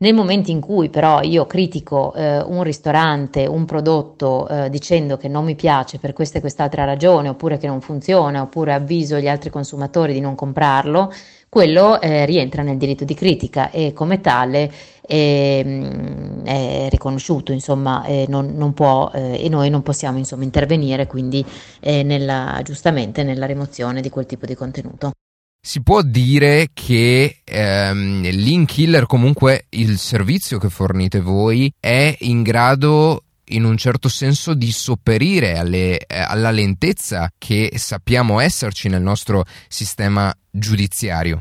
Nel 0.00 0.14
momento 0.14 0.50
in 0.50 0.60
cui 0.60 0.90
però 0.90 1.22
io 1.22 1.46
critico 1.46 2.12
eh, 2.14 2.38
un 2.40 2.62
ristorante, 2.62 3.46
un 3.46 3.64
prodotto 3.64 4.46
eh, 4.46 4.70
dicendo 4.70 5.16
che 5.16 5.26
non 5.26 5.44
mi 5.44 5.56
piace 5.56 5.98
per 5.98 6.12
questa 6.12 6.38
e 6.38 6.40
quest'altra 6.40 6.84
ragione, 6.84 7.30
oppure 7.30 7.56
che 7.56 7.66
non 7.66 7.80
funziona, 7.80 8.42
oppure 8.42 8.74
avviso 8.74 9.18
gli 9.18 9.26
altri 9.26 9.48
consumatori 9.48 10.12
di 10.12 10.20
non 10.20 10.34
comprarlo, 10.34 11.10
quello 11.48 12.00
eh, 12.00 12.26
rientra 12.26 12.62
nel 12.62 12.76
diritto 12.76 13.04
di 13.04 13.14
critica 13.14 13.70
e 13.70 13.94
come 13.94 14.20
tale 14.20 14.70
mm, 15.64 16.44
è 16.44 16.88
riconosciuto, 16.90 17.52
insomma, 17.52 18.04
eh, 18.04 18.26
non, 18.28 18.54
non 18.54 18.74
può, 18.74 19.10
eh, 19.14 19.44
e 19.44 19.48
noi 19.48 19.70
non 19.70 19.82
possiamo 19.82 20.18
insomma, 20.18 20.44
intervenire 20.44 21.06
quindi 21.06 21.44
eh, 21.80 22.02
nella, 22.02 22.60
giustamente 22.64 23.22
nella 23.22 23.46
rimozione 23.46 24.00
di 24.00 24.10
quel 24.10 24.26
tipo 24.26 24.46
di 24.46 24.54
contenuto. 24.54 25.12
Si 25.60 25.82
può 25.82 26.02
dire 26.02 26.68
che 26.72 27.40
ehm, 27.44 28.22
Link 28.30 28.70
Killer, 28.70 29.06
comunque 29.06 29.66
il 29.70 29.98
servizio 29.98 30.58
che 30.58 30.70
fornite 30.70 31.20
voi, 31.20 31.72
è 31.78 32.16
in 32.20 32.42
grado 32.42 33.24
in 33.50 33.64
un 33.64 33.76
certo 33.76 34.08
senso 34.08 34.54
di 34.54 34.70
sopperire 34.70 35.56
alle, 35.58 35.98
eh, 35.98 36.18
alla 36.18 36.50
lentezza 36.50 37.30
che 37.36 37.72
sappiamo 37.76 38.40
esserci 38.40 38.88
nel 38.88 39.02
nostro 39.02 39.44
sistema 39.68 40.32
giudiziario. 40.50 41.40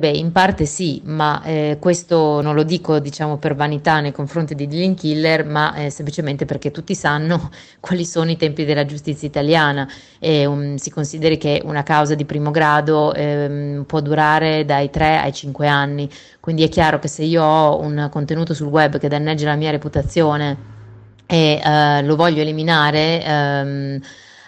Beh, 0.00 0.08
in 0.08 0.32
parte 0.32 0.64
sì, 0.64 1.02
ma 1.04 1.42
eh, 1.42 1.76
questo 1.78 2.40
non 2.40 2.54
lo 2.54 2.62
dico 2.62 2.98
diciamo 3.00 3.36
per 3.36 3.54
vanità 3.54 4.00
nei 4.00 4.12
confronti 4.12 4.54
di 4.54 4.66
Dylan 4.66 4.94
Killer, 4.94 5.44
ma 5.44 5.74
eh, 5.74 5.90
semplicemente 5.90 6.46
perché 6.46 6.70
tutti 6.70 6.94
sanno 6.94 7.50
quali 7.80 8.06
sono 8.06 8.30
i 8.30 8.38
tempi 8.38 8.64
della 8.64 8.86
giustizia 8.86 9.28
italiana. 9.28 9.86
E 10.18 10.46
um, 10.46 10.76
si 10.76 10.90
consideri 10.90 11.36
che 11.36 11.60
una 11.66 11.82
causa 11.82 12.14
di 12.14 12.24
primo 12.24 12.50
grado 12.50 13.12
eh, 13.12 13.82
può 13.86 14.00
durare 14.00 14.64
dai 14.64 14.88
3 14.88 15.18
ai 15.18 15.34
5 15.34 15.68
anni, 15.68 16.08
quindi 16.40 16.62
è 16.62 16.70
chiaro 16.70 16.98
che 16.98 17.08
se 17.08 17.24
io 17.24 17.42
ho 17.42 17.78
un 17.78 18.08
contenuto 18.10 18.54
sul 18.54 18.68
web 18.68 18.96
che 18.98 19.08
danneggia 19.08 19.48
la 19.48 19.56
mia 19.56 19.70
reputazione 19.70 20.56
e 21.26 21.60
eh, 21.62 22.02
lo 22.04 22.16
voglio 22.16 22.40
eliminare, 22.40 23.22
ehm, 23.22 24.00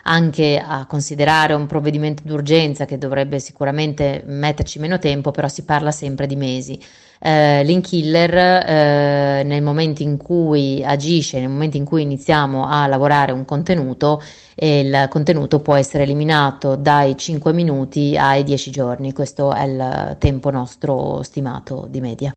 anche 0.03 0.63
a 0.65 0.87
considerare 0.87 1.55
un 1.55 1.67
provvedimento 1.67 2.23
d'urgenza 2.25 2.85
che 2.85 2.99
dovrebbe 2.99 3.39
sicuramente 3.39 4.23
metterci 4.27 4.79
meno 4.79 4.99
tempo, 4.99 5.31
però 5.31 5.49
si 5.49 5.65
parla 5.65 5.91
sempre 5.91 6.27
di 6.27 6.37
mesi. 6.37 6.81
Eh, 7.21 7.63
L'inkiller 7.63 8.35
eh, 8.35 9.43
nel 9.45 9.63
momento 9.63 10.03
in 10.03 10.17
cui 10.17 10.83
agisce, 10.85 11.39
nel 11.39 11.49
momento 11.49 11.77
in 11.77 11.85
cui 11.85 12.03
iniziamo 12.03 12.67
a 12.67 12.87
lavorare 12.87 13.33
un 13.33 13.45
contenuto, 13.45 14.21
il 14.57 15.07
contenuto 15.09 15.61
può 15.61 15.75
essere 15.75 16.03
eliminato 16.03 16.77
dai 16.77 17.17
5 17.17 17.53
minuti 17.53 18.17
ai 18.17 18.43
10 18.43 18.71
giorni, 18.71 19.13
questo 19.13 19.53
è 19.53 19.65
il 19.65 20.17
tempo 20.19 20.51
nostro 20.51 21.23
stimato 21.23 21.87
di 21.89 22.01
media. 22.01 22.33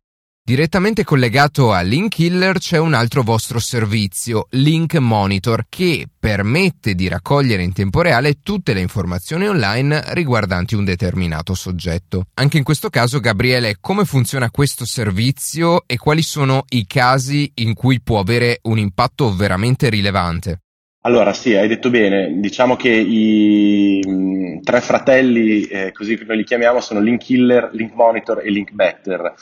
Direttamente 0.46 1.02
collegato 1.02 1.72
a 1.72 1.80
Link 1.80 2.14
Killer 2.14 2.58
c'è 2.58 2.78
un 2.78 2.94
altro 2.94 3.24
vostro 3.24 3.58
servizio, 3.58 4.46
Link 4.50 4.94
Monitor, 4.94 5.64
che 5.68 6.06
permette 6.20 6.94
di 6.94 7.08
raccogliere 7.08 7.64
in 7.64 7.72
tempo 7.72 8.00
reale 8.00 8.34
tutte 8.44 8.72
le 8.72 8.78
informazioni 8.78 9.48
online 9.48 10.04
riguardanti 10.14 10.76
un 10.76 10.84
determinato 10.84 11.54
soggetto. 11.54 12.26
Anche 12.34 12.58
in 12.58 12.62
questo 12.62 12.90
caso, 12.90 13.18
Gabriele, 13.18 13.78
come 13.80 14.04
funziona 14.04 14.48
questo 14.52 14.84
servizio 14.84 15.82
e 15.84 15.96
quali 15.96 16.22
sono 16.22 16.62
i 16.68 16.86
casi 16.86 17.50
in 17.54 17.74
cui 17.74 18.00
può 18.00 18.20
avere 18.20 18.60
un 18.62 18.78
impatto 18.78 19.34
veramente 19.34 19.88
rilevante? 19.88 20.60
Allora, 21.00 21.32
sì, 21.32 21.56
hai 21.56 21.66
detto 21.66 21.90
bene. 21.90 22.38
Diciamo 22.38 22.76
che 22.76 22.90
i 22.90 24.00
mh, 24.04 24.10
mm, 24.10 24.62
tre 24.62 24.80
fratelli, 24.80 25.64
eh, 25.66 25.90
così 25.90 26.16
noi 26.24 26.36
li 26.36 26.44
chiamiamo, 26.44 26.80
sono 26.80 27.00
Link 27.00 27.24
Killer, 27.24 27.70
Link 27.72 27.94
Monitor 27.94 28.42
e 28.44 28.50
Link 28.50 28.70
Better. 28.70 29.34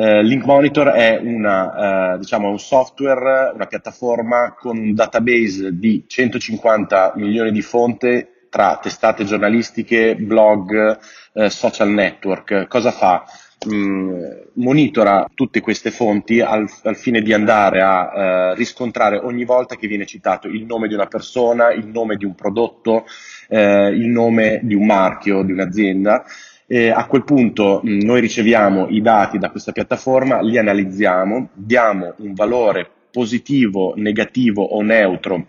Eh, 0.00 0.22
Link 0.22 0.46
Monitor 0.46 0.88
è 0.92 1.20
una, 1.22 2.14
eh, 2.14 2.18
diciamo, 2.20 2.48
un 2.48 2.58
software, 2.58 3.52
una 3.54 3.66
piattaforma 3.66 4.54
con 4.58 4.78
un 4.78 4.94
database 4.94 5.76
di 5.78 6.04
150 6.06 7.12
milioni 7.16 7.52
di 7.52 7.60
fonti 7.60 8.26
tra 8.48 8.78
testate 8.80 9.24
giornalistiche, 9.24 10.16
blog, 10.16 10.98
eh, 11.34 11.50
social 11.50 11.90
network. 11.90 12.66
Cosa 12.66 12.92
fa? 12.92 13.24
mm, 13.70 14.22
monitora 14.54 15.26
tutte 15.34 15.60
queste 15.60 15.90
fonti 15.90 16.40
al, 16.40 16.66
al 16.84 16.96
fine 16.96 17.20
di 17.20 17.34
andare 17.34 17.82
a 17.82 18.54
riscontrare 18.54 19.18
ogni 19.18 19.44
volta 19.44 19.76
che 19.76 19.86
viene 19.86 20.06
citato 20.06 20.48
il 20.48 20.64
nome 20.64 20.88
di 20.88 20.94
una 20.94 21.08
persona, 21.08 21.70
il 21.74 21.86
nome 21.86 22.16
di 22.16 22.24
un 22.24 22.34
prodotto, 22.34 23.04
il 23.50 24.08
nome 24.08 24.60
di 24.62 24.74
un 24.74 24.86
marchio, 24.86 25.42
di 25.42 25.52
un'azienda. 25.52 26.24
E 26.72 26.88
a 26.88 27.04
quel 27.06 27.24
punto 27.24 27.82
mm, 27.84 28.02
noi 28.02 28.20
riceviamo 28.20 28.86
i 28.90 29.02
dati 29.02 29.38
da 29.38 29.50
questa 29.50 29.72
piattaforma, 29.72 30.40
li 30.40 30.56
analizziamo, 30.56 31.48
diamo 31.52 32.14
un 32.18 32.32
valore 32.32 32.88
positivo, 33.10 33.94
negativo 33.96 34.62
o 34.62 34.80
neutro 34.80 35.46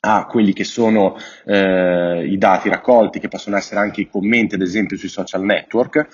a 0.00 0.26
quelli 0.26 0.52
che 0.52 0.64
sono 0.64 1.16
eh, 1.46 2.26
i 2.26 2.36
dati 2.36 2.68
raccolti, 2.68 3.20
che 3.20 3.28
possono 3.28 3.56
essere 3.56 3.80
anche 3.80 4.02
i 4.02 4.10
commenti, 4.10 4.56
ad 4.56 4.60
esempio, 4.60 4.98
sui 4.98 5.08
social 5.08 5.42
network. 5.42 6.06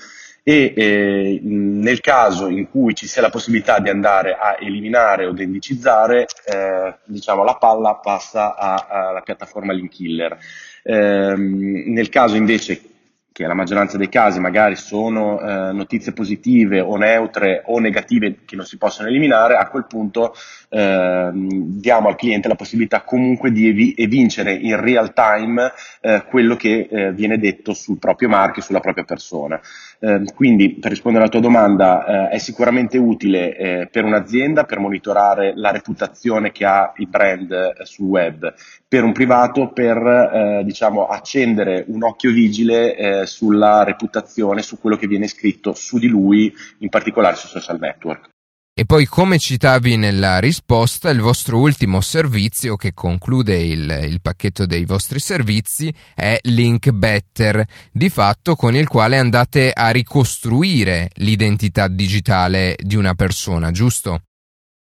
E 0.44 0.72
eh, 0.76 1.40
nel 1.42 1.98
caso 2.00 2.46
in 2.46 2.70
cui 2.70 2.94
ci 2.94 3.08
sia 3.08 3.22
la 3.22 3.30
possibilità 3.30 3.80
di 3.80 3.88
andare 3.88 4.36
a 4.38 4.58
eliminare 4.60 5.26
o 5.26 5.32
di 5.32 5.42
indicizzare, 5.42 6.24
eh, 6.44 6.94
diciamo 7.04 7.42
la 7.42 7.56
palla 7.56 7.96
passa 7.96 8.54
alla 8.56 9.22
piattaforma 9.22 9.72
Link 9.72 9.90
Killer. 9.90 10.38
Ehm, 10.84 11.92
nel 11.92 12.08
caso 12.10 12.36
invece 12.36 12.94
che 13.36 13.46
la 13.46 13.52
maggioranza 13.52 13.98
dei 13.98 14.08
casi 14.08 14.40
magari 14.40 14.76
sono 14.76 15.38
eh, 15.38 15.70
notizie 15.72 16.14
positive 16.14 16.80
o 16.80 16.96
neutre 16.96 17.64
o 17.66 17.78
negative 17.78 18.38
che 18.46 18.56
non 18.56 18.64
si 18.64 18.78
possono 18.78 19.08
eliminare, 19.08 19.56
a 19.56 19.68
quel 19.68 19.84
punto 19.86 20.34
eh, 20.70 21.30
diamo 21.34 22.08
al 22.08 22.16
cliente 22.16 22.48
la 22.48 22.54
possibilità 22.54 23.02
comunque 23.02 23.52
di 23.52 23.68
evi- 23.68 23.94
evincere 23.94 24.54
in 24.54 24.80
real 24.80 25.12
time 25.12 25.70
eh, 26.00 26.24
quello 26.30 26.56
che 26.56 26.88
eh, 26.90 27.12
viene 27.12 27.38
detto 27.38 27.74
sul 27.74 27.98
proprio 27.98 28.30
marchio, 28.30 28.62
sulla 28.62 28.80
propria 28.80 29.04
persona. 29.04 29.60
Ehm, 30.00 30.32
quindi 30.34 30.70
per 30.74 30.90
rispondere 30.90 31.24
alla 31.24 31.32
tua 31.32 31.42
domanda, 31.42 32.28
eh, 32.30 32.36
è 32.36 32.38
sicuramente 32.38 32.96
utile 32.96 33.54
eh, 33.54 33.88
per 33.90 34.04
un'azienda 34.04 34.64
per 34.64 34.78
monitorare 34.78 35.52
la 35.54 35.70
reputazione 35.70 36.52
che 36.52 36.64
ha 36.64 36.90
il 36.96 37.08
brand 37.08 37.82
sul 37.82 38.06
web, 38.06 38.54
per 38.88 39.04
un 39.04 39.12
privato 39.12 39.72
per 39.72 40.62
diciamo, 40.64 41.06
accendere 41.06 41.84
un 41.88 42.02
occhio 42.04 42.30
vigile 42.30 43.24
sulla 43.26 43.84
reputazione, 43.84 44.62
su 44.62 44.78
quello 44.78 44.96
che 44.96 45.06
viene 45.06 45.28
scritto 45.28 45.74
su 45.74 45.98
di 45.98 46.08
lui, 46.08 46.52
in 46.78 46.88
particolare 46.88 47.36
sui 47.36 47.48
social 47.48 47.78
network. 47.78 48.30
E 48.78 48.84
poi, 48.84 49.06
come 49.06 49.38
citavi 49.38 49.96
nella 49.96 50.38
risposta, 50.38 51.08
il 51.08 51.20
vostro 51.20 51.58
ultimo 51.58 52.02
servizio 52.02 52.76
che 52.76 52.92
conclude 52.92 53.56
il, 53.56 54.00
il, 54.02 54.20
pacchetto 54.20 54.66
dei 54.66 54.84
vostri 54.84 55.18
servizi 55.18 55.90
è 56.14 56.38
Link 56.42 56.90
Better, 56.90 57.66
di 57.90 58.10
fatto 58.10 58.54
con 58.54 58.76
il 58.76 58.86
quale 58.86 59.16
andate 59.16 59.72
a 59.72 59.88
ricostruire 59.88 61.08
l'identità 61.14 61.88
digitale 61.88 62.76
di 62.78 62.96
una 62.96 63.14
persona, 63.14 63.70
giusto? 63.70 64.20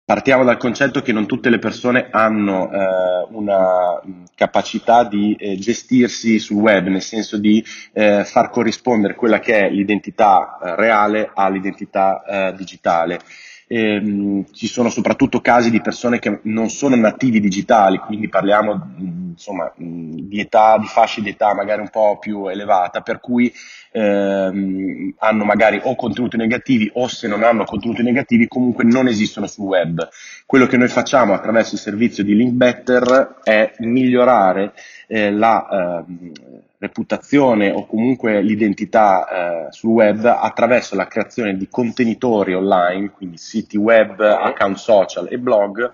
Partiamo 0.06 0.44
dal 0.44 0.58
concetto 0.58 1.02
che 1.02 1.14
non 1.14 1.26
tutte 1.26 1.50
le 1.50 1.60
persone 1.60 2.10
hanno 2.12 2.70
eh, 2.70 3.28
una 3.30 4.02
capacità 4.36 5.06
di 5.06 5.34
eh, 5.40 5.56
gestirsi 5.58 6.40
sul 6.40 6.58
web, 6.58 6.88
nel 6.88 7.02
senso 7.02 7.38
di 7.38 7.64
eh, 7.94 8.26
far 8.26 8.50
corrispondere 8.50 9.16
quella 9.16 9.40
che 9.40 9.60
è 9.60 9.70
l'identità 9.70 10.60
eh, 10.62 10.76
reale 10.76 11.32
all'identità 11.34 12.22
eh, 12.26 12.54
digitale. 12.54 13.22
Ehm, 13.68 14.44
ci 14.52 14.68
sono 14.68 14.90
soprattutto 14.90 15.40
casi 15.40 15.72
di 15.72 15.80
persone 15.80 16.20
che 16.20 16.42
non 16.44 16.70
sono 16.70 16.98
nativi 16.98 17.40
digitali, 17.40 17.98
quindi 17.98 18.28
parliamo 18.28 18.94
insomma, 18.98 19.72
di 19.78 20.40
età, 20.40 20.78
di 20.80 20.86
fasce 20.86 21.22
di 21.22 21.30
età 21.30 21.56
magari 21.56 21.80
un 21.80 21.90
po' 21.90 22.18
più 22.20 22.48
elevata, 22.48 23.00
per 23.00 23.22
cui 23.22 23.52
ehm, 23.94 25.14
hanno 25.20 25.44
magari 25.46 25.80
o 25.84 25.96
contenuti 25.96 26.36
negativi 26.36 26.90
o 26.96 27.08
se 27.08 27.28
non 27.28 27.44
hanno 27.44 27.64
contenuti 27.64 28.02
negativi 28.02 28.48
comunque 28.48 28.84
non 28.84 29.08
esistono 29.08 29.48
sul 29.48 29.66
web. 29.66 30.08
Quello 30.46 30.66
che 30.66 30.78
noi 30.78 30.90
facciamo 30.90 31.34
attraverso 31.34 31.76
il 31.76 31.82
servizio 31.82 32.24
di 32.24 32.36
Linkbetter 32.36 33.36
è 33.44 33.74
migliorare 33.80 34.74
eh, 35.08 35.32
la 35.32 35.68
eh, 35.70 36.32
reputazione 36.80 37.72
o 37.72 37.86
comunque 37.86 38.42
l'identità 38.42 39.28
eh, 39.68 39.72
sul 39.72 39.92
web 39.92 40.26
attraverso 40.26 40.96
la 40.96 41.08
creazione 41.08 41.56
di 41.56 41.68
contenitori 41.70 42.54
online, 42.54 43.12
quindi 43.12 43.38
siti 43.38 43.78
web, 43.78 44.20
account 44.20 44.78
social 44.78 45.28
e 45.30 45.38
blog 45.38 45.92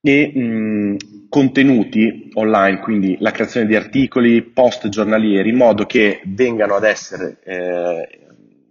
e 0.00 0.32
mh, 0.34 1.28
contenuti 1.28 2.30
online, 2.34 2.80
quindi 2.80 3.16
la 3.20 3.30
creazione 3.30 3.66
di 3.66 3.76
articoli, 3.76 4.42
post 4.42 4.88
giornalieri, 4.88 5.50
in 5.50 5.56
modo 5.56 5.86
che 5.86 6.20
vengano 6.24 6.74
ad 6.74 6.84
essere 6.84 7.38
eh, 7.44 8.20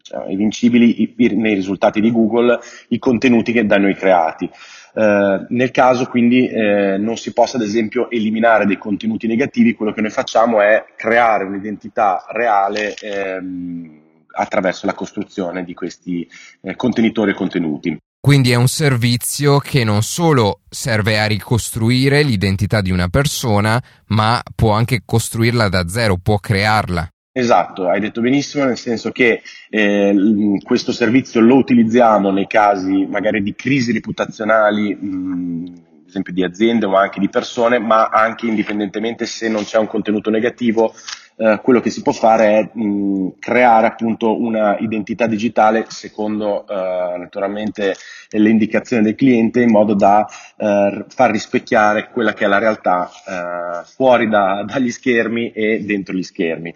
cioè, 0.01 0.27
evincibili 0.27 1.03
i, 1.03 1.35
nei 1.35 1.53
risultati 1.53 2.01
di 2.01 2.11
Google 2.11 2.59
i 2.89 2.99
contenuti 2.99 3.51
che 3.51 3.65
da 3.65 3.77
noi 3.77 3.95
creati. 3.95 4.49
Eh, 4.95 5.45
nel 5.49 5.71
caso 5.71 6.07
quindi 6.07 6.47
eh, 6.47 6.97
non 6.97 7.15
si 7.15 7.31
possa 7.31 7.57
ad 7.57 7.63
esempio 7.63 8.09
eliminare 8.09 8.65
dei 8.65 8.77
contenuti 8.77 9.27
negativi, 9.27 9.75
quello 9.75 9.93
che 9.93 10.01
noi 10.01 10.09
facciamo 10.09 10.61
è 10.61 10.83
creare 10.97 11.43
un'identità 11.43 12.25
reale 12.31 12.95
ehm, 12.95 14.01
attraverso 14.31 14.85
la 14.85 14.93
costruzione 14.93 15.63
di 15.63 15.73
questi 15.73 16.27
eh, 16.61 16.75
contenitori 16.75 17.31
e 17.31 17.35
contenuti. 17.35 17.97
Quindi 18.21 18.51
è 18.51 18.55
un 18.55 18.67
servizio 18.67 19.59
che 19.59 19.85
non 19.85 20.01
solo 20.01 20.59
serve 20.69 21.19
a 21.19 21.25
ricostruire 21.25 22.21
l'identità 22.21 22.81
di 22.81 22.91
una 22.91 23.07
persona, 23.07 23.81
ma 24.07 24.41
può 24.55 24.73
anche 24.73 25.03
costruirla 25.05 25.69
da 25.69 25.87
zero, 25.87 26.17
può 26.21 26.37
crearla. 26.37 27.09
Esatto, 27.31 27.87
hai 27.87 28.01
detto 28.01 28.19
benissimo, 28.19 28.65
nel 28.65 28.77
senso 28.77 29.11
che 29.11 29.41
eh, 29.69 30.59
questo 30.61 30.91
servizio 30.91 31.39
lo 31.39 31.55
utilizziamo 31.55 32.29
nei 32.31 32.47
casi 32.47 33.05
magari 33.05 33.41
di 33.41 33.55
crisi 33.55 33.93
reputazionali, 33.93 34.93
mh, 34.95 35.73
ad 36.01 36.07
esempio 36.09 36.33
di 36.33 36.43
aziende 36.43 36.87
o 36.87 36.95
anche 36.95 37.21
di 37.21 37.29
persone, 37.29 37.79
ma 37.79 38.07
anche 38.07 38.47
indipendentemente 38.47 39.25
se 39.27 39.47
non 39.47 39.63
c'è 39.63 39.77
un 39.77 39.87
contenuto 39.87 40.29
negativo, 40.29 40.93
eh, 41.39 41.59
quello 41.63 41.79
che 41.79 41.89
si 41.89 42.01
può 42.01 42.11
fare 42.11 42.59
è 42.59 42.77
mh, 42.77 43.35
creare 43.39 43.87
appunto 43.87 44.37
una 44.39 44.77
identità 44.79 45.25
digitale 45.25 45.85
secondo 45.87 46.67
eh, 46.67 47.17
naturalmente 47.17 47.95
le 48.29 48.49
indicazioni 48.49 49.03
del 49.03 49.15
cliente 49.15 49.61
in 49.61 49.71
modo 49.71 49.93
da 49.93 50.27
eh, 50.57 51.05
far 51.07 51.31
rispecchiare 51.31 52.09
quella 52.11 52.33
che 52.33 52.43
è 52.43 52.47
la 52.47 52.57
realtà 52.57 53.09
eh, 53.09 53.85
fuori 53.85 54.27
da, 54.27 54.63
dagli 54.67 54.91
schermi 54.91 55.51
e 55.51 55.79
dentro 55.85 56.13
gli 56.13 56.23
schermi. 56.23 56.75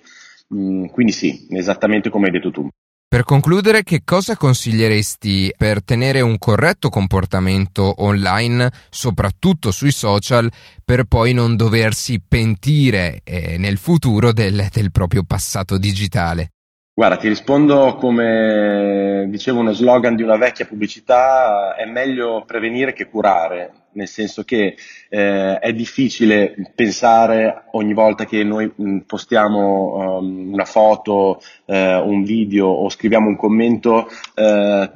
Mm, 0.55 0.85
quindi 0.85 1.11
sì, 1.11 1.47
esattamente 1.51 2.09
come 2.09 2.27
hai 2.27 2.31
detto 2.31 2.51
tu. 2.51 2.67
Per 3.13 3.25
concludere, 3.25 3.83
che 3.83 4.01
cosa 4.03 4.35
consiglieresti 4.35 5.53
per 5.55 5.83
tenere 5.83 6.21
un 6.21 6.39
corretto 6.39 6.89
comportamento 6.89 7.93
online, 8.01 8.71
soprattutto 8.89 9.69
sui 9.69 9.91
social, 9.91 10.49
per 10.83 11.03
poi 11.03 11.31
non 11.31 11.55
doversi 11.55 12.19
pentire 12.27 13.21
eh, 13.23 13.59
nel 13.59 13.77
futuro 13.77 14.33
del, 14.33 14.65
del 14.71 14.89
proprio 14.91 15.21
passato 15.27 15.77
digitale? 15.77 16.53
Guarda, 16.91 17.17
ti 17.17 17.27
rispondo 17.27 17.97
come 17.97 19.27
dicevo 19.29 19.59
uno 19.59 19.73
slogan 19.73 20.15
di 20.15 20.23
una 20.23 20.37
vecchia 20.37 20.65
pubblicità, 20.65 21.75
è 21.75 21.85
meglio 21.85 22.43
prevenire 22.47 22.93
che 22.93 23.07
curare, 23.07 23.82
nel 23.93 24.07
senso 24.07 24.43
che 24.43 24.75
eh, 25.09 25.59
è 25.59 25.73
difficile 25.73 26.55
pensare 26.75 27.65
ogni 27.71 27.93
volta 27.93 28.25
che 28.25 28.43
noi 28.43 28.71
mh, 28.73 28.99
postiamo 28.99 30.17
um, 30.17 30.53
una 30.53 30.65
foto, 30.65 31.41
eh, 31.65 31.95
un 31.95 32.23
video 32.23 32.67
o 32.67 32.89
scriviamo 32.89 33.27
un 33.27 33.35
commento, 33.35 34.07
eh, 34.35 34.91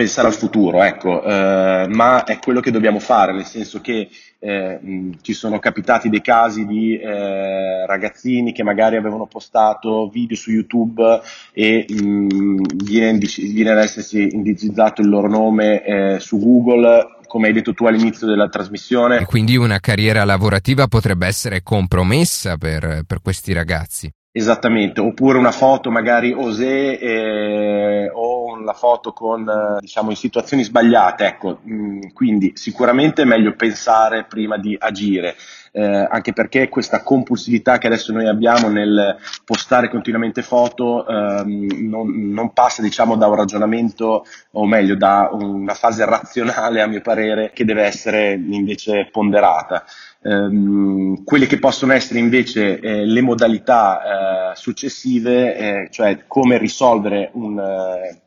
pensare 0.00 0.28
al 0.28 0.34
futuro, 0.34 0.82
ecco, 0.82 1.22
eh, 1.22 1.86
ma 1.90 2.24
è 2.24 2.38
quello 2.38 2.60
che 2.60 2.70
dobbiamo 2.70 3.00
fare, 3.00 3.34
nel 3.34 3.44
senso 3.44 3.82
che 3.82 4.08
eh, 4.38 4.78
mh, 4.80 5.18
ci 5.20 5.34
sono 5.34 5.58
capitati 5.58 6.08
dei 6.08 6.22
casi 6.22 6.64
di 6.64 6.98
eh, 6.98 7.84
ragazzini 7.84 8.52
che 8.52 8.62
magari 8.62 8.96
avevano 8.96 9.26
postato 9.26 10.08
video 10.08 10.38
su 10.38 10.52
YouTube 10.52 11.20
e 11.52 11.84
mh, 11.86 12.76
viene, 12.82 13.18
viene, 13.18 13.70
ad 13.72 13.78
essersi 13.78 14.26
indicizzato 14.32 15.02
il 15.02 15.10
loro 15.10 15.28
nome 15.28 16.16
su 16.18 16.38
Google 16.38 17.18
come 17.30 17.46
hai 17.46 17.52
detto 17.52 17.72
tu 17.74 17.86
all'inizio 17.86 18.26
della 18.26 18.48
trasmissione. 18.48 19.20
E 19.20 19.24
quindi 19.24 19.56
una 19.56 19.78
carriera 19.78 20.24
lavorativa 20.24 20.88
potrebbe 20.88 21.28
essere 21.28 21.62
compromessa 21.62 22.56
per, 22.56 23.04
per 23.06 23.20
questi 23.22 23.52
ragazzi. 23.52 24.10
Esattamente, 24.32 25.00
oppure 25.00 25.38
una 25.38 25.52
foto 25.52 25.90
magari 25.92 26.32
osè 26.32 26.98
eh, 27.00 28.10
o 28.12 28.60
la 28.60 28.72
foto 28.72 29.12
con 29.12 29.78
diciamo 29.80 30.10
in 30.10 30.16
situazioni 30.16 30.64
sbagliate, 30.64 31.24
ecco, 31.24 31.60
mm, 31.68 32.00
quindi 32.12 32.52
sicuramente 32.54 33.22
è 33.22 33.24
meglio 33.24 33.54
pensare 33.54 34.24
prima 34.28 34.56
di 34.56 34.76
agire 34.78 35.36
eh, 35.72 36.08
anche 36.10 36.32
perché 36.32 36.68
questa 36.68 37.02
compulsività 37.02 37.78
che 37.78 37.86
adesso 37.86 38.12
noi 38.12 38.26
abbiamo 38.26 38.68
nel 38.68 39.16
postare 39.44 39.88
continuamente 39.88 40.42
foto 40.42 41.06
ehm, 41.06 41.88
non, 41.88 42.32
non, 42.32 42.52
passa 42.52 42.82
diciamo 42.82 43.16
da 43.16 43.26
un 43.28 43.36
ragionamento 43.36 44.24
o 44.52 44.66
meglio 44.66 44.96
da 44.96 45.28
una 45.32 45.74
fase 45.74 46.04
razionale 46.04 46.80
a 46.80 46.86
mio 46.86 47.00
parere 47.00 47.52
che 47.54 47.64
deve 47.64 47.84
essere 47.84 48.32
invece 48.32 49.08
ponderata. 49.10 49.84
Um, 50.22 51.24
quelle 51.24 51.46
che 51.46 51.58
possono 51.58 51.94
essere 51.94 52.18
invece 52.18 52.78
eh, 52.78 53.06
le 53.06 53.22
modalità 53.22 54.52
eh, 54.52 54.54
successive, 54.54 55.56
eh, 55.56 55.88
cioè 55.90 56.24
come 56.26 56.58
risolvere 56.58 57.30
un, 57.32 57.58
eh, 57.58 58.20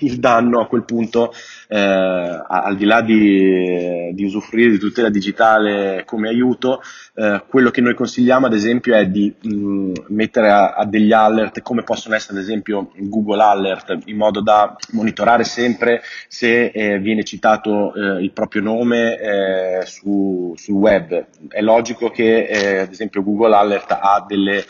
il 0.00 0.18
danno 0.18 0.60
a 0.60 0.66
quel 0.66 0.84
punto, 0.84 1.32
eh, 1.68 1.78
al 1.78 2.76
di 2.76 2.84
là 2.84 3.00
di, 3.02 4.12
di, 4.12 4.24
usufruire 4.24 4.70
di 4.70 4.78
tutela 4.78 5.08
digitale 5.08 6.02
come 6.04 6.28
aiuto, 6.28 6.82
eh, 7.14 7.44
quello 7.48 7.70
che 7.70 7.80
noi 7.80 7.94
consigliamo 7.94 8.46
ad 8.46 8.54
esempio 8.54 8.94
è 8.94 9.06
di 9.06 9.32
mh, 9.40 9.92
mettere 10.08 10.50
a, 10.50 10.72
a, 10.72 10.84
degli 10.84 11.12
alert 11.12 11.60
come 11.62 11.82
possono 11.82 12.14
essere 12.14 12.38
ad 12.38 12.42
esempio 12.42 12.90
Google 12.96 13.42
Alert 13.42 13.98
in 14.06 14.16
modo 14.16 14.40
da 14.40 14.76
monitorare 14.92 15.44
sempre 15.44 16.02
se 16.28 16.66
eh, 16.66 16.98
viene 16.98 17.22
citato 17.24 17.94
eh, 17.94 18.22
il 18.22 18.32
proprio 18.32 18.62
nome 18.62 19.18
eh, 19.18 19.86
su, 19.86 20.54
sul 20.56 20.74
web. 20.74 21.26
È 21.48 21.60
logico 21.60 22.10
che 22.10 22.44
eh, 22.44 22.78
ad 22.78 22.90
esempio 22.90 23.22
Google 23.22 23.54
Alert 23.54 23.90
ha 23.92 24.24
delle, 24.26 24.64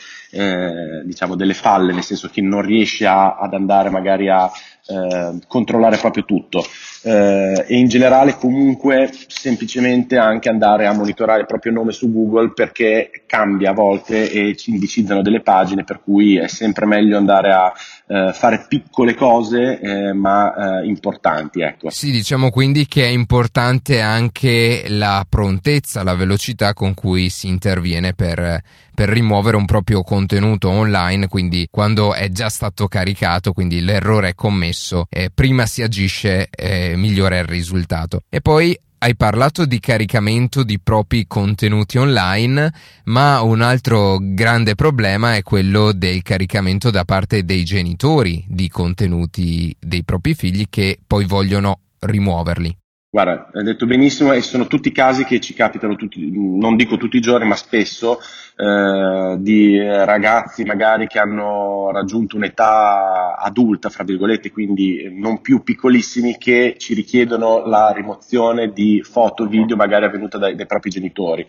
diciamo 1.05 1.35
delle 1.35 1.55
falle, 1.55 1.93
nel 1.93 2.05
senso 2.05 2.29
che 2.29 2.41
non 2.41 2.63
riesce 2.63 3.07
a, 3.07 3.35
ad 3.35 3.53
andare 3.53 3.91
magari 3.91 4.29
a 4.29 4.51
eh, 4.91 5.39
controllare 5.47 5.97
proprio 5.97 6.25
tutto 6.25 6.65
eh, 7.03 7.65
e 7.67 7.79
in 7.79 7.89
generale 7.89 8.37
comunque 8.37 9.11
semplicemente 9.29 10.19
anche 10.19 10.49
andare 10.49 10.87
a 10.87 10.93
monitorare 10.93 11.41
il 11.41 11.47
proprio 11.47 11.73
nome 11.73 11.93
su 11.93 12.13
Google 12.13 12.53
perché 12.53 13.11
cambia 13.27 13.71
a 13.71 13.75
volte 13.75 14.31
e 14.31 14.57
ci 14.57 14.71
indicizzano 14.71 15.23
delle 15.23 15.41
pagine 15.41 15.85
per 15.85 16.01
cui 16.03 16.37
è 16.37 16.49
sempre 16.49 16.87
meglio 16.87 17.17
andare 17.17 17.53
a 17.53 17.73
eh, 18.07 18.33
fare 18.33 18.67
piccole 18.69 19.15
cose 19.15 19.79
eh, 19.81 20.13
ma 20.13 20.81
eh, 20.81 20.87
importanti. 20.87 21.61
Ecco. 21.63 21.91
Sì, 21.91 22.11
diciamo 22.11 22.51
quindi 22.51 22.87
che 22.87 23.05
è 23.05 23.09
importante 23.09 24.01
anche 24.01 24.85
la 24.89 25.25
prontezza, 25.29 26.03
la 26.03 26.15
velocità 26.15 26.75
con 26.75 26.95
cui 26.95 27.31
si 27.31 27.49
interviene 27.49 28.13
per, 28.13 28.63
per 28.95 29.09
rimuovere 29.09 29.57
un 29.57 29.65
proprio 29.65 30.03
contenuto 30.03 30.69
online, 30.69 31.29
quindi 31.29 31.69
quando 31.71 32.13
è 32.13 32.29
già 32.31 32.49
stato 32.49 32.87
caricato, 32.87 33.53
quindi 33.53 33.81
l'errore 33.81 34.31
è 34.31 34.35
commesso, 34.35 35.07
eh, 35.09 35.31
prima 35.33 35.65
si 35.67 35.83
agisce, 35.83 36.49
migliore 36.97 37.39
è 37.39 37.43
il 37.43 37.49
risultato. 37.49 38.23
E 38.29 38.41
poi 38.41 38.79
hai 39.03 39.17
parlato 39.17 39.65
di 39.65 39.81
caricamento 39.81 40.63
di 40.63 40.79
propri 40.79 41.27
contenuti 41.27 41.97
online, 41.97 42.71
ma 43.05 43.41
un 43.41 43.63
altro 43.63 44.19
grande 44.21 44.75
problema 44.75 45.37
è 45.37 45.43
quello 45.43 45.93
del 45.93 46.21
caricamento 46.23 46.91
da 46.91 47.05
parte 47.05 47.45
dei 47.45 47.65
genitori 47.65 48.45
di 48.47 48.69
contenuti 48.69 49.75
dei 49.79 50.05
propri 50.05 50.35
figli 50.35 50.67
che 50.69 50.99
poi 51.07 51.25
vogliono 51.25 51.81
rimuoverli. 52.01 52.80
Guarda, 53.13 53.51
hai 53.55 53.65
detto 53.65 53.87
benissimo 53.87 54.33
e 54.33 54.41
sono 54.41 54.69
tutti 54.69 54.93
casi 54.93 55.25
che 55.25 55.41
ci 55.41 55.53
capitano 55.53 55.97
tutti, 55.97 56.31
non 56.33 56.77
dico 56.77 56.97
tutti 56.97 57.17
i 57.17 57.21
giorni, 57.21 57.45
ma 57.45 57.57
spesso 57.57 58.21
eh, 58.55 59.37
di 59.41 59.77
ragazzi 59.81 60.63
magari 60.63 61.09
che 61.09 61.19
hanno 61.19 61.91
raggiunto 61.91 62.37
un'età 62.37 63.35
adulta, 63.37 63.89
fra 63.89 64.05
virgolette, 64.05 64.53
quindi 64.53 65.13
non 65.13 65.41
più 65.41 65.65
piccolissimi, 65.65 66.39
che 66.39 66.77
ci 66.79 66.95
richiedono 66.95 67.67
la 67.67 67.91
rimozione 67.93 68.71
di 68.71 69.03
foto, 69.03 69.49
video 69.49 69.75
magari 69.75 70.05
avvenuta 70.05 70.39
dai, 70.39 70.55
dai 70.55 70.67
propri 70.67 70.91
genitori. 70.91 71.45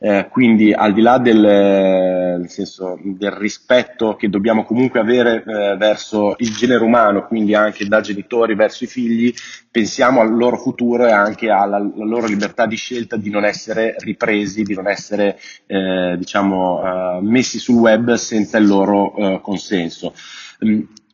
Eh, 0.00 0.28
quindi 0.30 0.72
al 0.72 0.92
di 0.92 1.00
là 1.00 1.18
del, 1.18 2.44
senso, 2.46 3.00
del, 3.02 3.32
rispetto 3.32 4.14
che 4.14 4.28
dobbiamo 4.28 4.64
comunque 4.64 5.00
avere 5.00 5.42
eh, 5.44 5.76
verso 5.76 6.36
il 6.38 6.54
genere 6.54 6.84
umano, 6.84 7.26
quindi 7.26 7.54
anche 7.54 7.84
da 7.88 8.00
genitori 8.00 8.54
verso 8.54 8.84
i 8.84 8.86
figli, 8.86 9.34
pensiamo 9.68 10.20
al 10.20 10.32
loro 10.32 10.56
futuro 10.56 11.04
e 11.04 11.10
anche 11.10 11.50
alla, 11.50 11.78
alla 11.78 12.04
loro 12.04 12.26
libertà 12.26 12.66
di 12.66 12.76
scelta 12.76 13.16
di 13.16 13.30
non 13.30 13.44
essere 13.44 13.96
ripresi, 13.98 14.62
di 14.62 14.74
non 14.74 14.86
essere 14.86 15.36
eh, 15.66 16.14
diciamo, 16.16 17.18
eh, 17.18 17.20
messi 17.22 17.58
sul 17.58 17.78
web 17.78 18.14
senza 18.14 18.56
il 18.58 18.68
loro 18.68 19.16
eh, 19.16 19.40
consenso. 19.42 20.14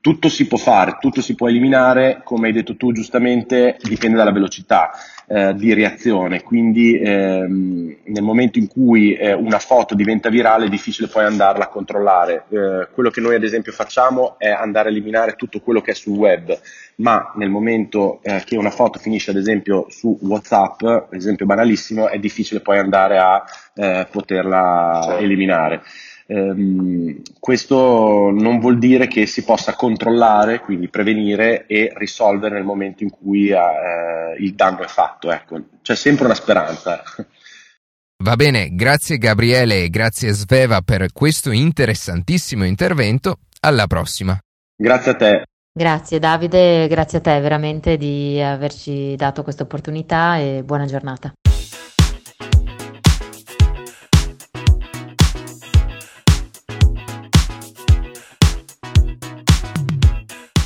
Tutto 0.05 0.29
si 0.29 0.47
può 0.47 0.59
fare, 0.59 0.99
tutto 1.01 1.23
si 1.23 1.35
può 1.35 1.49
eliminare, 1.49 2.21
come 2.25 2.49
hai 2.49 2.53
detto 2.53 2.77
tu 2.77 2.93
giustamente, 2.93 3.79
dipende 3.81 4.19
dalla 4.19 4.33
velocità 4.33 4.91
eh, 5.27 5.55
di 5.55 5.73
reazione, 5.73 6.43
quindi 6.43 6.99
ehm, 6.99 7.97
nel 8.05 8.23
momento 8.23 8.59
in 8.59 8.69
cui 8.69 9.15
eh, 9.15 9.33
una 9.33 9.59
foto 9.59 9.95
diventa 9.95 10.29
virale 10.29 10.67
è 10.67 10.69
difficile 10.69 11.09
poi 11.09 11.25
andarla 11.25 11.65
a 11.65 11.69
controllare. 11.69 12.45
Eh, 12.51 12.89
quello 12.93 13.09
che 13.09 13.23
noi 13.23 13.35
ad 13.37 13.45
esempio 13.45 13.73
facciamo 13.73 14.39
è 14.39 14.51
andare 14.51 14.91
a 14.91 14.93
eliminare 14.93 15.37
tutto 15.37 15.61
quello 15.61 15.81
che 15.81 15.93
è 15.93 15.95
sul 15.95 16.19
web, 16.19 16.55
ma 16.97 17.33
nel 17.37 17.49
momento 17.49 18.21
eh, 18.25 18.43
che 18.45 18.59
una 18.59 18.69
foto 18.69 18.99
finisce 18.99 19.31
ad 19.31 19.39
esempio 19.39 19.87
su 19.89 20.19
WhatsApp, 20.21 21.13
esempio 21.13 21.47
banalissimo, 21.47 22.11
è 22.11 22.19
difficile 22.19 22.61
poi 22.61 22.77
andare 22.77 23.17
a 23.17 23.43
eh, 23.75 24.07
poterla 24.11 25.17
eliminare. 25.19 25.81
Um, 26.27 27.21
questo 27.39 28.31
non 28.31 28.59
vuol 28.59 28.79
dire 28.79 29.07
che 29.09 29.27
si 29.27 29.45
possa 29.45 29.75
controllare, 29.75 30.61
quindi 30.61 30.89
prevenire 30.89 31.67
e 31.67 31.93
risolvere 31.97 32.55
nel 32.55 32.65
momento 32.65 33.03
in 33.03 33.11
cui 33.11 33.51
uh, 33.51 34.35
il 34.39 34.55
danno 34.55 34.83
è 34.83 34.89
fatto. 34.89 35.31
Ecco. 35.31 35.61
C'è 35.83 35.95
sempre 35.95 36.25
una 36.25 36.35
speranza. 36.35 37.03
Va 38.23 38.37
bene, 38.37 38.71
grazie 38.75 39.19
Gabriele 39.19 39.83
e 39.83 39.91
grazie 39.91 40.33
Sveva 40.33 40.81
per 40.81 41.13
questo 41.13 41.51
interessantissimo 41.51 42.65
intervento. 42.65 43.39
Alla 43.61 43.87
prossima. 43.87 44.39
Grazie 44.77 45.11
a 45.11 45.15
te. 45.15 45.45
Grazie 45.77 46.21
Davide, 46.21 46.87
grazie 46.87 47.19
a 47.19 47.21
te 47.21 47.41
veramente 47.41 47.97
di 47.97 48.41
averci 48.41 49.17
dato 49.17 49.43
questa 49.43 49.65
opportunità 49.65 50.39
e 50.39 50.63
buona 50.65 50.87
giornata. 50.87 51.35